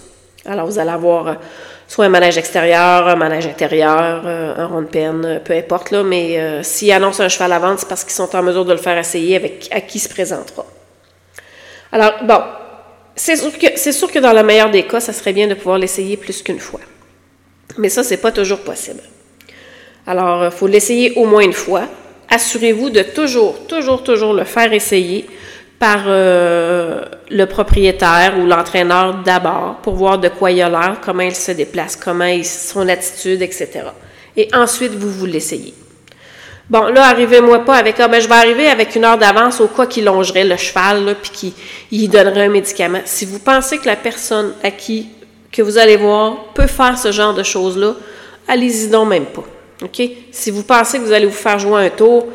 Alors, 0.45 0.67
vous 0.67 0.77
allez 0.77 0.91
avoir 0.91 1.37
soit 1.87 2.05
un 2.05 2.09
manège 2.09 2.37
extérieur, 2.37 3.07
un 3.07 3.15
manège 3.15 3.47
intérieur, 3.47 4.25
un 4.25 4.65
rond 4.65 4.81
de 4.81 4.87
peine, 4.87 5.41
peu 5.43 5.53
importe 5.53 5.91
là. 5.91 6.03
Mais 6.03 6.63
s'ils 6.63 6.91
annoncent 6.91 7.23
un 7.23 7.29
cheval 7.29 7.53
à 7.53 7.59
vendre, 7.59 7.79
c'est 7.79 7.87
parce 7.87 8.03
qu'ils 8.03 8.13
sont 8.13 8.35
en 8.35 8.43
mesure 8.43 8.65
de 8.65 8.71
le 8.71 8.77
faire 8.77 8.97
essayer 8.97 9.35
avec 9.35 9.69
à 9.71 9.81
qui 9.81 9.99
se 9.99 10.09
présentera. 10.09 10.65
Alors, 11.91 12.13
bon, 12.23 12.39
c'est 13.15 13.35
sûr 13.35 13.57
que, 13.57 13.67
c'est 13.75 13.91
sûr 13.91 14.11
que 14.11 14.19
dans 14.19 14.33
le 14.33 14.43
meilleur 14.43 14.69
des 14.69 14.83
cas, 14.83 14.99
ça 14.99 15.13
serait 15.13 15.33
bien 15.33 15.47
de 15.47 15.53
pouvoir 15.53 15.77
l'essayer 15.77 16.17
plus 16.17 16.41
qu'une 16.41 16.59
fois. 16.59 16.81
Mais 17.77 17.89
ça, 17.89 18.03
c'est 18.03 18.17
pas 18.17 18.31
toujours 18.31 18.59
possible. 18.59 19.01
Alors, 20.05 20.45
il 20.45 20.51
faut 20.51 20.67
l'essayer 20.67 21.13
au 21.15 21.25
moins 21.25 21.43
une 21.43 21.53
fois. 21.53 21.83
Assurez-vous 22.29 22.89
de 22.89 23.01
toujours, 23.01 23.67
toujours, 23.67 24.03
toujours 24.03 24.33
le 24.33 24.43
faire 24.43 24.73
essayer 24.73 25.27
par 25.79 26.03
euh, 26.07 27.03
le 27.29 27.45
propriétaire 27.45 28.35
ou 28.39 28.45
l'entraîneur 28.45 29.15
d'abord 29.15 29.79
pour 29.81 29.95
voir 29.95 30.17
de 30.17 30.29
quoi 30.29 30.51
il 30.51 30.61
a 30.61 30.69
l'air, 30.69 30.97
comment 31.03 31.23
il 31.23 31.35
se 31.35 31.51
déplace, 31.51 31.95
comment 31.95 32.25
il, 32.25 32.45
son 32.45 32.87
attitude, 32.87 33.41
etc. 33.41 33.81
Et 34.37 34.49
ensuite, 34.53 34.93
vous 34.93 35.11
vous 35.11 35.25
l'essayez. 35.25 35.73
Bon, 36.69 36.85
là, 36.85 37.07
arrivez-moi 37.07 37.65
pas 37.65 37.75
avec, 37.75 37.99
ah, 37.99 38.07
ben, 38.07 38.21
je 38.21 38.27
vais 38.27 38.35
arriver 38.35 38.67
avec 38.67 38.95
une 38.95 39.03
heure 39.03 39.17
d'avance 39.17 39.59
au 39.59 39.67
cas 39.67 39.85
qu'il 39.85 40.05
longerait 40.05 40.45
le 40.45 40.55
cheval, 40.55 41.15
puis 41.21 41.53
qu'il 41.89 42.09
donnerait 42.09 42.45
un 42.45 42.49
médicament. 42.49 43.01
Si 43.03 43.25
vous 43.25 43.39
pensez 43.39 43.77
que 43.77 43.85
la 43.85 43.97
personne 43.97 44.53
à 44.63 44.71
qui 44.71 45.09
que 45.53 45.61
vous 45.61 45.77
allez 45.77 45.95
voir 45.95 46.45
peut 46.55 46.67
faire 46.67 46.97
ce 46.97 47.11
genre 47.11 47.33
de 47.33 47.43
choses-là, 47.43 47.93
allez-y 48.47 48.89
donc 48.89 49.07
même 49.07 49.25
pas. 49.25 49.43
OK? 49.83 50.01
Si 50.31 50.51
vous 50.51 50.63
pensez 50.63 50.97
que 50.97 51.03
vous 51.03 51.11
allez 51.11 51.27
vous 51.27 51.31
faire 51.31 51.59
jouer 51.59 51.85
un 51.85 51.89
tour, 51.89 52.25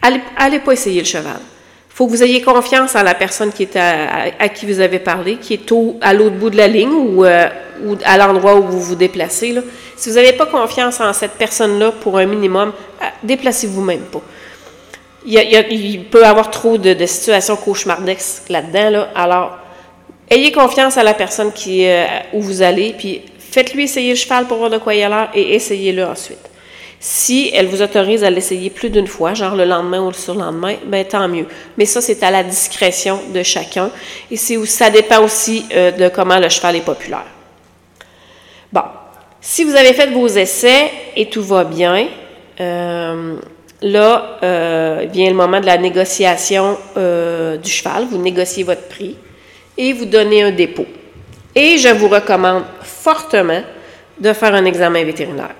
allez, 0.00 0.20
allez 0.36 0.60
pas 0.60 0.72
essayer 0.72 1.00
le 1.00 1.06
cheval. 1.06 1.40
Il 1.88 1.94
faut 1.94 2.06
que 2.06 2.12
vous 2.12 2.22
ayez 2.22 2.40
confiance 2.40 2.94
en 2.94 3.02
la 3.02 3.14
personne 3.14 3.52
qui 3.52 3.64
est 3.64 3.76
à, 3.76 4.48
qui 4.48 4.64
vous 4.64 4.80
avez 4.80 5.00
parlé, 5.00 5.36
qui 5.36 5.54
est 5.54 5.72
au, 5.72 5.96
à 6.00 6.14
l'autre 6.14 6.36
bout 6.36 6.48
de 6.48 6.56
la 6.56 6.68
ligne 6.68 6.92
ou, 6.92 7.24
euh, 7.24 7.48
ou 7.84 7.96
à 8.04 8.16
l'endroit 8.16 8.54
où 8.56 8.62
vous 8.62 8.80
vous 8.80 8.94
déplacez. 8.94 9.54
Si 9.96 10.08
vous 10.08 10.14
n'avez 10.14 10.32
pas 10.32 10.46
confiance 10.46 11.00
en 11.00 11.12
cette 11.12 11.32
personne-là 11.32 11.92
pour 12.00 12.16
un 12.16 12.26
minimum, 12.26 12.72
euh, 13.02 13.04
déplacez-vous 13.22 13.82
même 13.82 14.04
pas. 14.04 14.22
Il, 15.26 16.04
peut 16.10 16.22
y 16.22 16.24
avoir 16.24 16.50
trop 16.50 16.78
de, 16.78 16.94
de 16.94 17.04
situations 17.04 17.56
cauchemardesques 17.56 18.48
là-dedans. 18.48 18.90
Là. 18.90 19.08
Alors, 19.14 19.58
Ayez 20.32 20.52
confiance 20.52 20.96
à 20.96 21.02
la 21.02 21.12
personne 21.12 21.52
qui, 21.52 21.84
euh, 21.84 22.06
où 22.32 22.40
vous 22.40 22.62
allez, 22.62 22.94
puis 22.96 23.22
faites-lui 23.36 23.82
essayer 23.84 24.10
le 24.10 24.14
cheval 24.16 24.46
pour 24.46 24.58
voir 24.58 24.70
de 24.70 24.78
quoi 24.78 24.94
il 24.94 25.02
a 25.02 25.08
l'air 25.08 25.28
et 25.34 25.56
essayez-le 25.56 26.06
ensuite. 26.06 26.38
Si 27.00 27.50
elle 27.52 27.66
vous 27.66 27.82
autorise 27.82 28.22
à 28.22 28.30
l'essayer 28.30 28.70
plus 28.70 28.90
d'une 28.90 29.08
fois, 29.08 29.34
genre 29.34 29.56
le 29.56 29.64
lendemain 29.64 30.00
ou 30.00 30.06
le 30.06 30.14
surlendemain, 30.14 30.76
ben 30.86 31.04
tant 31.04 31.26
mieux. 31.26 31.46
Mais 31.76 31.84
ça, 31.84 32.00
c'est 32.00 32.22
à 32.22 32.30
la 32.30 32.44
discrétion 32.44 33.18
de 33.34 33.42
chacun. 33.42 33.90
Et 34.30 34.36
ça 34.36 34.88
dépend 34.88 35.20
aussi 35.24 35.64
euh, 35.74 35.90
de 35.90 36.08
comment 36.08 36.38
le 36.38 36.48
cheval 36.48 36.76
est 36.76 36.84
populaire. 36.84 37.26
Bon, 38.72 38.82
si 39.40 39.64
vous 39.64 39.74
avez 39.74 39.94
fait 39.94 40.10
vos 40.10 40.28
essais 40.28 40.92
et 41.16 41.28
tout 41.28 41.42
va 41.42 41.64
bien, 41.64 42.06
euh, 42.60 43.34
là 43.82 44.38
vient 45.10 45.28
le 45.28 45.34
moment 45.34 45.58
de 45.58 45.66
la 45.66 45.78
négociation 45.78 46.78
du 46.94 47.70
cheval. 47.70 48.06
Vous 48.08 48.18
négociez 48.18 48.62
votre 48.62 48.86
prix 48.86 49.16
et 49.80 49.94
vous 49.94 50.04
donnez 50.04 50.42
un 50.42 50.50
dépôt. 50.50 50.86
Et 51.54 51.78
je 51.78 51.88
vous 51.88 52.08
recommande 52.08 52.64
fortement 52.82 53.62
de 54.18 54.32
faire 54.34 54.54
un 54.54 54.66
examen 54.66 55.02
vétérinaire. 55.04 55.54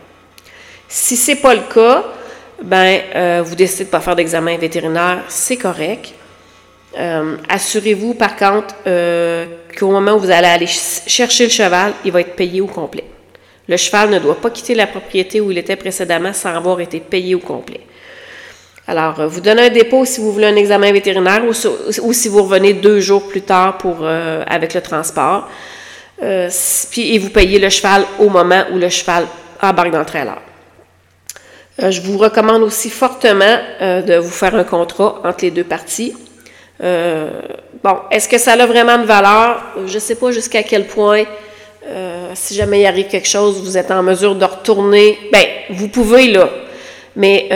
Si 0.87 1.17
ce 1.17 1.31
n'est 1.31 1.37
pas 1.39 1.55
le 1.55 1.63
cas, 1.63 2.05
ben, 2.63 3.01
euh, 3.15 3.43
vous 3.43 3.55
décidez 3.55 3.85
de 3.85 3.89
ne 3.89 3.93
pas 3.93 4.01
faire 4.01 4.15
d'examen 4.15 4.59
vétérinaire, 4.59 5.25
c'est 5.29 5.57
correct. 5.57 6.13
Euh, 6.99 7.39
assurez-vous, 7.49 8.13
par 8.13 8.37
contre, 8.37 8.75
euh, 8.87 9.47
qu'au 9.79 9.91
moment 9.91 10.13
où 10.13 10.19
vous 10.19 10.31
allez 10.31 10.49
aller 10.49 10.67
chercher 10.67 11.45
le 11.45 11.51
cheval, 11.51 11.95
il 12.05 12.13
va 12.13 12.21
être 12.21 12.37
payé 12.37 12.61
au 12.61 12.67
complet. 12.67 13.05
Le 13.67 13.77
cheval 13.79 14.11
ne 14.11 14.19
doit 14.19 14.39
pas 14.39 14.51
quitter 14.51 14.75
la 14.75 14.87
propriété 14.87 15.41
où 15.41 15.51
il 15.51 15.57
était 15.57 15.77
précédemment 15.77 16.35
sans 16.35 16.55
avoir 16.55 16.79
été 16.81 17.01
payé 17.01 17.35
au 17.35 17.39
complet. 17.39 17.81
Alors, 18.91 19.21
euh, 19.21 19.29
vous 19.29 19.41
donnez 19.41 19.67
un 19.67 19.71
dépôt 19.71 20.05
si 20.05 20.21
vous 20.21 20.33
voulez 20.33 20.49
un 20.49 20.57
examen 20.57 20.91
vétérinaire 20.91 21.45
ou, 21.47 22.13
si 22.13 22.29
vous 22.29 22.43
revenez 22.43 22.73
deux 22.73 22.99
jours 22.99 23.29
plus 23.29 23.43
tard 23.43 23.79
euh, 23.85 24.43
avec 24.49 24.75
le 24.75 24.81
transport. 24.81 25.49
Euh, 26.25 26.51
puis, 26.91 27.15
et 27.15 27.19
vous 27.19 27.31
payez 27.31 27.61
le 27.61 27.69
cheval 27.69 28.05
au 28.19 28.29
moment 28.29 28.65
où 28.73 28.79
le 28.79 28.89
cheval 28.89 29.29
embarque 29.63 29.93
dans 29.93 30.01
le 30.01 30.05
trailer. 30.05 30.39
je 31.79 32.01
vous 32.01 32.19
recommande 32.19 32.63
aussi 32.63 32.91
fortement 32.91 33.59
de 33.81 34.17
vous 34.17 34.29
faire 34.29 34.57
un 34.57 34.65
contrat 34.65 35.21
entre 35.23 35.45
les 35.45 35.53
deux 35.53 35.63
parties. 35.63 36.17
bon, 36.81 37.97
est-ce 38.11 38.29
que 38.29 38.39
ça 38.39 38.55
a 38.55 38.67
vraiment 38.67 38.99
de 38.99 39.05
valeur? 39.05 39.63
Je 39.87 39.95
ne 39.95 40.01
sais 40.01 40.17
pas 40.17 40.33
jusqu'à 40.33 40.65
quel 40.65 40.89
point, 40.89 41.23
si 42.35 42.55
jamais 42.55 42.81
il 42.81 42.87
arrive 42.87 43.07
quelque 43.07 43.29
chose, 43.29 43.63
vous 43.63 43.79
êtes 43.79 43.93
en 43.93 44.03
mesure 44.03 44.35
de 44.35 44.45
retourner. 44.45 45.17
Bien, 45.33 45.45
vous 45.71 45.89
pouvez 45.89 46.27
là, 46.33 46.51
mais 47.15 47.49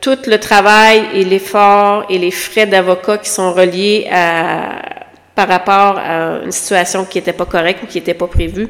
tout 0.00 0.18
le 0.26 0.38
travail 0.38 1.02
et 1.14 1.24
l'effort 1.24 2.04
et 2.08 2.18
les 2.18 2.30
frais 2.30 2.66
d'avocat 2.66 3.18
qui 3.18 3.30
sont 3.30 3.52
reliés 3.52 4.06
par 5.34 5.48
rapport 5.48 5.98
à 5.98 6.40
une 6.44 6.52
situation 6.52 7.04
qui 7.04 7.18
n'était 7.18 7.32
pas 7.32 7.46
correcte 7.46 7.82
ou 7.82 7.86
qui 7.86 7.98
n'était 7.98 8.14
pas 8.14 8.26
prévue. 8.26 8.68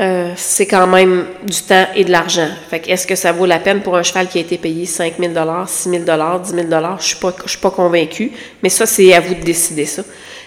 euh, 0.00 0.32
c'est 0.36 0.66
quand 0.66 0.88
même 0.88 1.26
du 1.44 1.62
temps 1.62 1.86
et 1.94 2.04
de 2.04 2.10
l'argent. 2.10 2.48
Fait 2.68 2.80
que 2.80 2.90
est-ce 2.90 3.06
que 3.06 3.14
ça 3.14 3.30
vaut 3.30 3.46
la 3.46 3.60
peine 3.60 3.80
pour 3.80 3.96
un 3.96 4.02
cheval 4.02 4.26
qui 4.28 4.38
a 4.38 4.40
été 4.40 4.58
payé 4.58 4.86
5 4.86 5.14
000 5.20 5.32
6 5.66 5.90
000 5.90 6.02
10 6.02 6.50
000 6.50 6.68
Je 6.98 7.04
suis 7.04 7.16
pas, 7.16 7.32
suis 7.46 7.58
pas 7.58 7.70
convaincue, 7.70 8.32
mais 8.62 8.68
ça, 8.68 8.86
c'est 8.86 9.14
à 9.14 9.20
vous 9.20 9.34
de 9.34 9.40
décider 9.42 9.86
ça. 9.86 10.02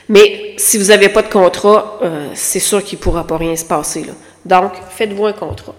Mais 0.09 0.53
si 0.57 0.77
vous 0.77 0.85
n'avez 0.85 1.09
pas 1.09 1.21
de 1.21 1.29
contrat, 1.29 1.99
euh, 2.01 2.27
c'est 2.33 2.59
sûr 2.59 2.83
qu'il 2.83 2.97
ne 2.97 3.03
pourra 3.03 3.25
pas 3.25 3.37
rien 3.37 3.55
se 3.55 3.65
passer. 3.65 4.05
Donc, 4.45 4.73
faites-vous 4.89 5.25
un 5.25 5.33
contrat. 5.33 5.75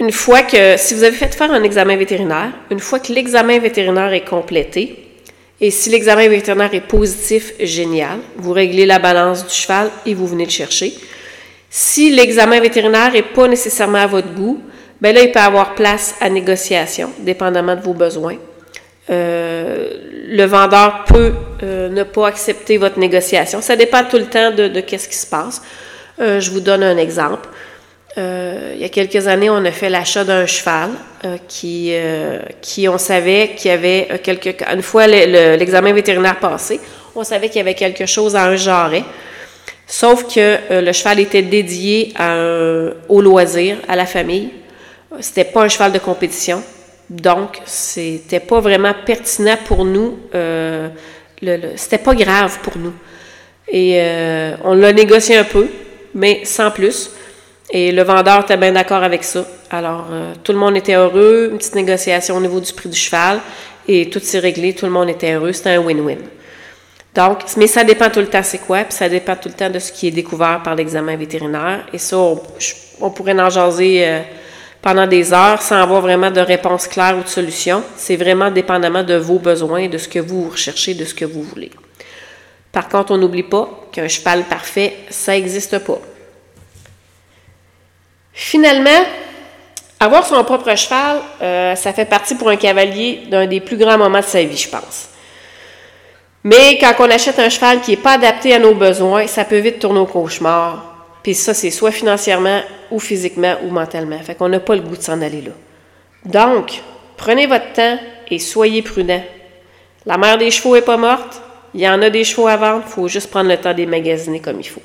Une 0.00 0.10
fois 0.10 0.42
que, 0.42 0.76
si 0.76 0.94
vous 0.94 1.04
avez 1.04 1.16
fait 1.16 1.32
faire 1.32 1.52
un 1.52 1.62
examen 1.62 1.96
vétérinaire, 1.96 2.50
une 2.70 2.80
fois 2.80 2.98
que 2.98 3.12
l'examen 3.12 3.58
vétérinaire 3.60 4.12
est 4.12 4.24
complété, 4.24 5.04
et 5.60 5.70
si 5.70 5.88
l'examen 5.90 6.28
vétérinaire 6.28 6.74
est 6.74 6.80
positif, 6.80 7.52
génial, 7.60 8.18
vous 8.36 8.52
réglez 8.52 8.86
la 8.86 8.98
balance 8.98 9.46
du 9.46 9.54
cheval 9.54 9.90
et 10.04 10.14
vous 10.14 10.26
venez 10.26 10.44
le 10.44 10.50
chercher. 10.50 10.92
Si 11.70 12.10
l'examen 12.10 12.60
vétérinaire 12.60 13.12
n'est 13.12 13.22
pas 13.22 13.46
nécessairement 13.46 13.98
à 13.98 14.06
votre 14.08 14.32
goût, 14.34 14.60
bien 15.00 15.12
là, 15.12 15.22
il 15.22 15.30
peut 15.30 15.38
avoir 15.38 15.74
place 15.76 16.16
à 16.20 16.28
négociation, 16.28 17.10
dépendamment 17.20 17.76
de 17.76 17.82
vos 17.82 17.94
besoins. 17.94 18.36
Euh, 19.10 19.90
le 20.28 20.44
vendeur 20.44 21.04
peut 21.04 21.34
euh, 21.62 21.88
ne 21.88 22.02
pas 22.02 22.28
accepter 22.28 22.78
votre 22.78 22.98
négociation. 22.98 23.60
Ça 23.60 23.76
dépend 23.76 24.02
tout 24.04 24.18
le 24.18 24.26
temps 24.26 24.50
de, 24.50 24.66
de 24.66 24.80
qu'est-ce 24.80 25.08
qui 25.08 25.16
se 25.16 25.26
passe. 25.26 25.62
Euh, 26.20 26.40
je 26.40 26.50
vous 26.50 26.60
donne 26.60 26.82
un 26.82 26.96
exemple. 26.96 27.48
Il 28.16 28.78
y 28.78 28.84
a 28.84 28.88
quelques 28.88 29.26
années, 29.26 29.50
on 29.50 29.64
a 29.64 29.70
fait 29.72 29.88
l'achat 29.88 30.24
d'un 30.24 30.46
cheval 30.46 30.90
qui, 31.48 31.92
qui, 32.60 32.88
on 32.88 32.98
savait 32.98 33.52
qu'il 33.56 33.70
y 33.70 33.74
avait 33.74 34.20
quelque... 34.22 34.50
Une 34.72 34.82
fois 34.82 35.06
l'examen 35.06 35.92
vétérinaire 35.92 36.38
passé, 36.38 36.80
on 37.16 37.24
savait 37.24 37.48
qu'il 37.48 37.58
y 37.58 37.60
avait 37.60 37.74
quelque 37.74 38.06
chose 38.06 38.36
à 38.36 38.44
un 38.44 38.56
jarret. 38.56 39.04
Sauf 39.86 40.32
que 40.32 40.58
le 40.70 40.92
cheval 40.92 41.20
était 41.20 41.42
dédié 41.42 42.12
à 42.16 42.36
au 43.08 43.20
loisir, 43.20 43.78
à 43.88 43.96
la 43.96 44.06
famille. 44.06 44.50
C'était 45.20 45.44
pas 45.44 45.62
un 45.62 45.68
cheval 45.68 45.92
de 45.92 45.98
compétition. 45.98 46.62
Donc, 47.10 47.60
c'était 47.66 48.40
pas 48.40 48.60
vraiment 48.60 48.94
pertinent 49.04 49.58
pour 49.66 49.84
nous. 49.84 50.18
Euh, 50.34 50.88
c'était 51.76 51.98
pas 51.98 52.14
grave 52.14 52.58
pour 52.62 52.78
nous. 52.78 52.94
Et 53.68 54.00
euh, 54.00 54.56
on 54.64 54.74
l'a 54.74 54.92
négocié 54.92 55.36
un 55.36 55.44
peu, 55.44 55.68
mais 56.14 56.44
sans 56.44 56.70
plus. 56.70 57.10
Et 57.70 57.92
le 57.92 58.02
vendeur 58.02 58.42
était 58.42 58.56
bien 58.56 58.72
d'accord 58.72 59.02
avec 59.02 59.24
ça. 59.24 59.44
Alors, 59.70 60.06
euh, 60.10 60.34
tout 60.42 60.52
le 60.52 60.58
monde 60.58 60.76
était 60.76 60.94
heureux. 60.94 61.48
Une 61.50 61.58
petite 61.58 61.74
négociation 61.74 62.36
au 62.36 62.40
niveau 62.40 62.60
du 62.60 62.72
prix 62.72 62.88
du 62.88 62.96
cheval. 62.96 63.40
Et 63.88 64.10
tout 64.10 64.20
s'est 64.20 64.38
réglé. 64.38 64.74
Tout 64.74 64.86
le 64.86 64.92
monde 64.92 65.08
était 65.08 65.32
heureux. 65.32 65.52
C'était 65.52 65.70
un 65.70 65.82
win-win. 65.82 66.18
Donc, 67.14 67.38
mais 67.56 67.68
ça 67.68 67.84
dépend 67.84 68.10
tout 68.10 68.18
le 68.18 68.26
temps 68.26 68.42
c'est 68.42 68.58
quoi, 68.58 68.82
puis 68.82 68.92
ça 68.92 69.08
dépend 69.08 69.36
tout 69.36 69.48
le 69.48 69.54
temps 69.54 69.70
de 69.70 69.78
ce 69.78 69.92
qui 69.92 70.08
est 70.08 70.10
découvert 70.10 70.60
par 70.64 70.74
l'examen 70.74 71.14
vétérinaire. 71.16 71.86
Et 71.92 71.98
ça, 71.98 72.18
on, 72.18 73.10
pourrait 73.10 73.40
en 73.40 73.50
jaser 73.50 74.04
euh, 74.04 74.20
pendant 74.82 75.06
des 75.06 75.32
heures 75.32 75.62
sans 75.62 75.76
avoir 75.76 76.00
vraiment 76.00 76.32
de 76.32 76.40
réponse 76.40 76.88
claire 76.88 77.16
ou 77.16 77.22
de 77.22 77.28
solution. 77.28 77.84
C'est 77.96 78.16
vraiment 78.16 78.50
dépendamment 78.50 79.04
de 79.04 79.14
vos 79.14 79.38
besoins, 79.38 79.88
de 79.88 79.96
ce 79.96 80.08
que 80.08 80.18
vous 80.18 80.48
recherchez, 80.50 80.94
de 80.94 81.04
ce 81.04 81.14
que 81.14 81.24
vous 81.24 81.44
voulez. 81.44 81.70
Par 82.72 82.88
contre, 82.88 83.12
on 83.12 83.16
n'oublie 83.16 83.44
pas 83.44 83.70
qu'un 83.92 84.08
cheval 84.08 84.42
parfait, 84.44 84.96
ça 85.08 85.32
n'existe 85.32 85.78
pas. 85.78 86.00
Finalement, 88.34 88.90
avoir 90.00 90.26
son 90.26 90.42
propre 90.42 90.74
cheval, 90.74 91.20
euh, 91.40 91.74
ça 91.76 91.92
fait 91.92 92.04
partie 92.04 92.34
pour 92.34 92.48
un 92.48 92.56
cavalier 92.56 93.22
d'un 93.30 93.46
des 93.46 93.60
plus 93.60 93.76
grands 93.76 93.96
moments 93.96 94.18
de 94.18 94.24
sa 94.24 94.42
vie, 94.42 94.56
je 94.56 94.68
pense. 94.68 95.08
Mais 96.42 96.76
quand 96.78 96.92
on 96.98 97.10
achète 97.10 97.38
un 97.38 97.48
cheval 97.48 97.80
qui 97.80 97.92
n'est 97.92 97.96
pas 97.96 98.14
adapté 98.14 98.52
à 98.52 98.58
nos 98.58 98.74
besoins, 98.74 99.26
ça 99.28 99.44
peut 99.44 99.58
vite 99.58 99.78
tourner 99.78 100.00
au 100.00 100.06
cauchemar. 100.06 100.94
Puis 101.22 101.34
ça, 101.34 101.54
c'est 101.54 101.70
soit 101.70 101.92
financièrement 101.92 102.60
ou 102.90 102.98
physiquement 102.98 103.54
ou 103.64 103.70
mentalement. 103.70 104.18
Fait 104.18 104.34
qu'on 104.34 104.50
n'a 104.50 104.60
pas 104.60 104.74
le 104.74 104.82
goût 104.82 104.96
de 104.96 105.02
s'en 105.02 105.22
aller 105.22 105.40
là. 105.40 105.52
Donc, 106.26 106.82
prenez 107.16 107.46
votre 107.46 107.72
temps 107.72 107.98
et 108.30 108.38
soyez 108.38 108.82
prudent. 108.82 109.22
La 110.04 110.18
mère 110.18 110.36
des 110.36 110.50
chevaux 110.50 110.74
n'est 110.74 110.82
pas 110.82 110.98
morte. 110.98 111.40
Il 111.72 111.80
y 111.80 111.88
en 111.88 112.02
a 112.02 112.10
des 112.10 112.24
chevaux 112.24 112.46
à 112.46 112.56
vendre. 112.56 112.82
Il 112.86 112.92
faut 112.92 113.08
juste 113.08 113.30
prendre 113.30 113.48
le 113.48 113.56
temps 113.56 113.72
de 113.72 113.86
magasiner 113.86 114.40
comme 114.40 114.60
il 114.60 114.68
faut. 114.68 114.82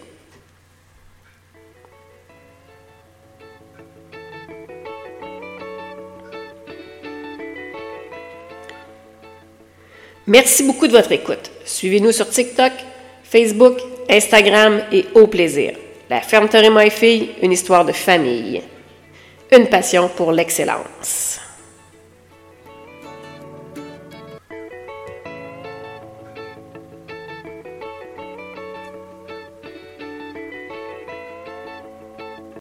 Merci 10.30 10.62
beaucoup 10.62 10.86
de 10.86 10.92
votre 10.92 11.12
écoute. 11.12 11.50
Suivez-nous 11.66 12.12
sur 12.12 12.30
TikTok, 12.30 12.72
Facebook, 13.24 13.80
Instagram 14.08 14.80
et 14.92 15.08
au 15.16 15.26
plaisir. 15.26 15.74
La 16.08 16.22
fermeture 16.22 16.64
et 16.64 16.70
ma 16.70 16.88
fille, 16.92 17.32
une 17.42 17.52
histoire 17.52 17.84
de 17.84 17.92
famille. 17.92 18.62
Une 19.52 19.66
passion 19.66 20.08
pour 20.08 20.32
l'excellence. 20.32 21.40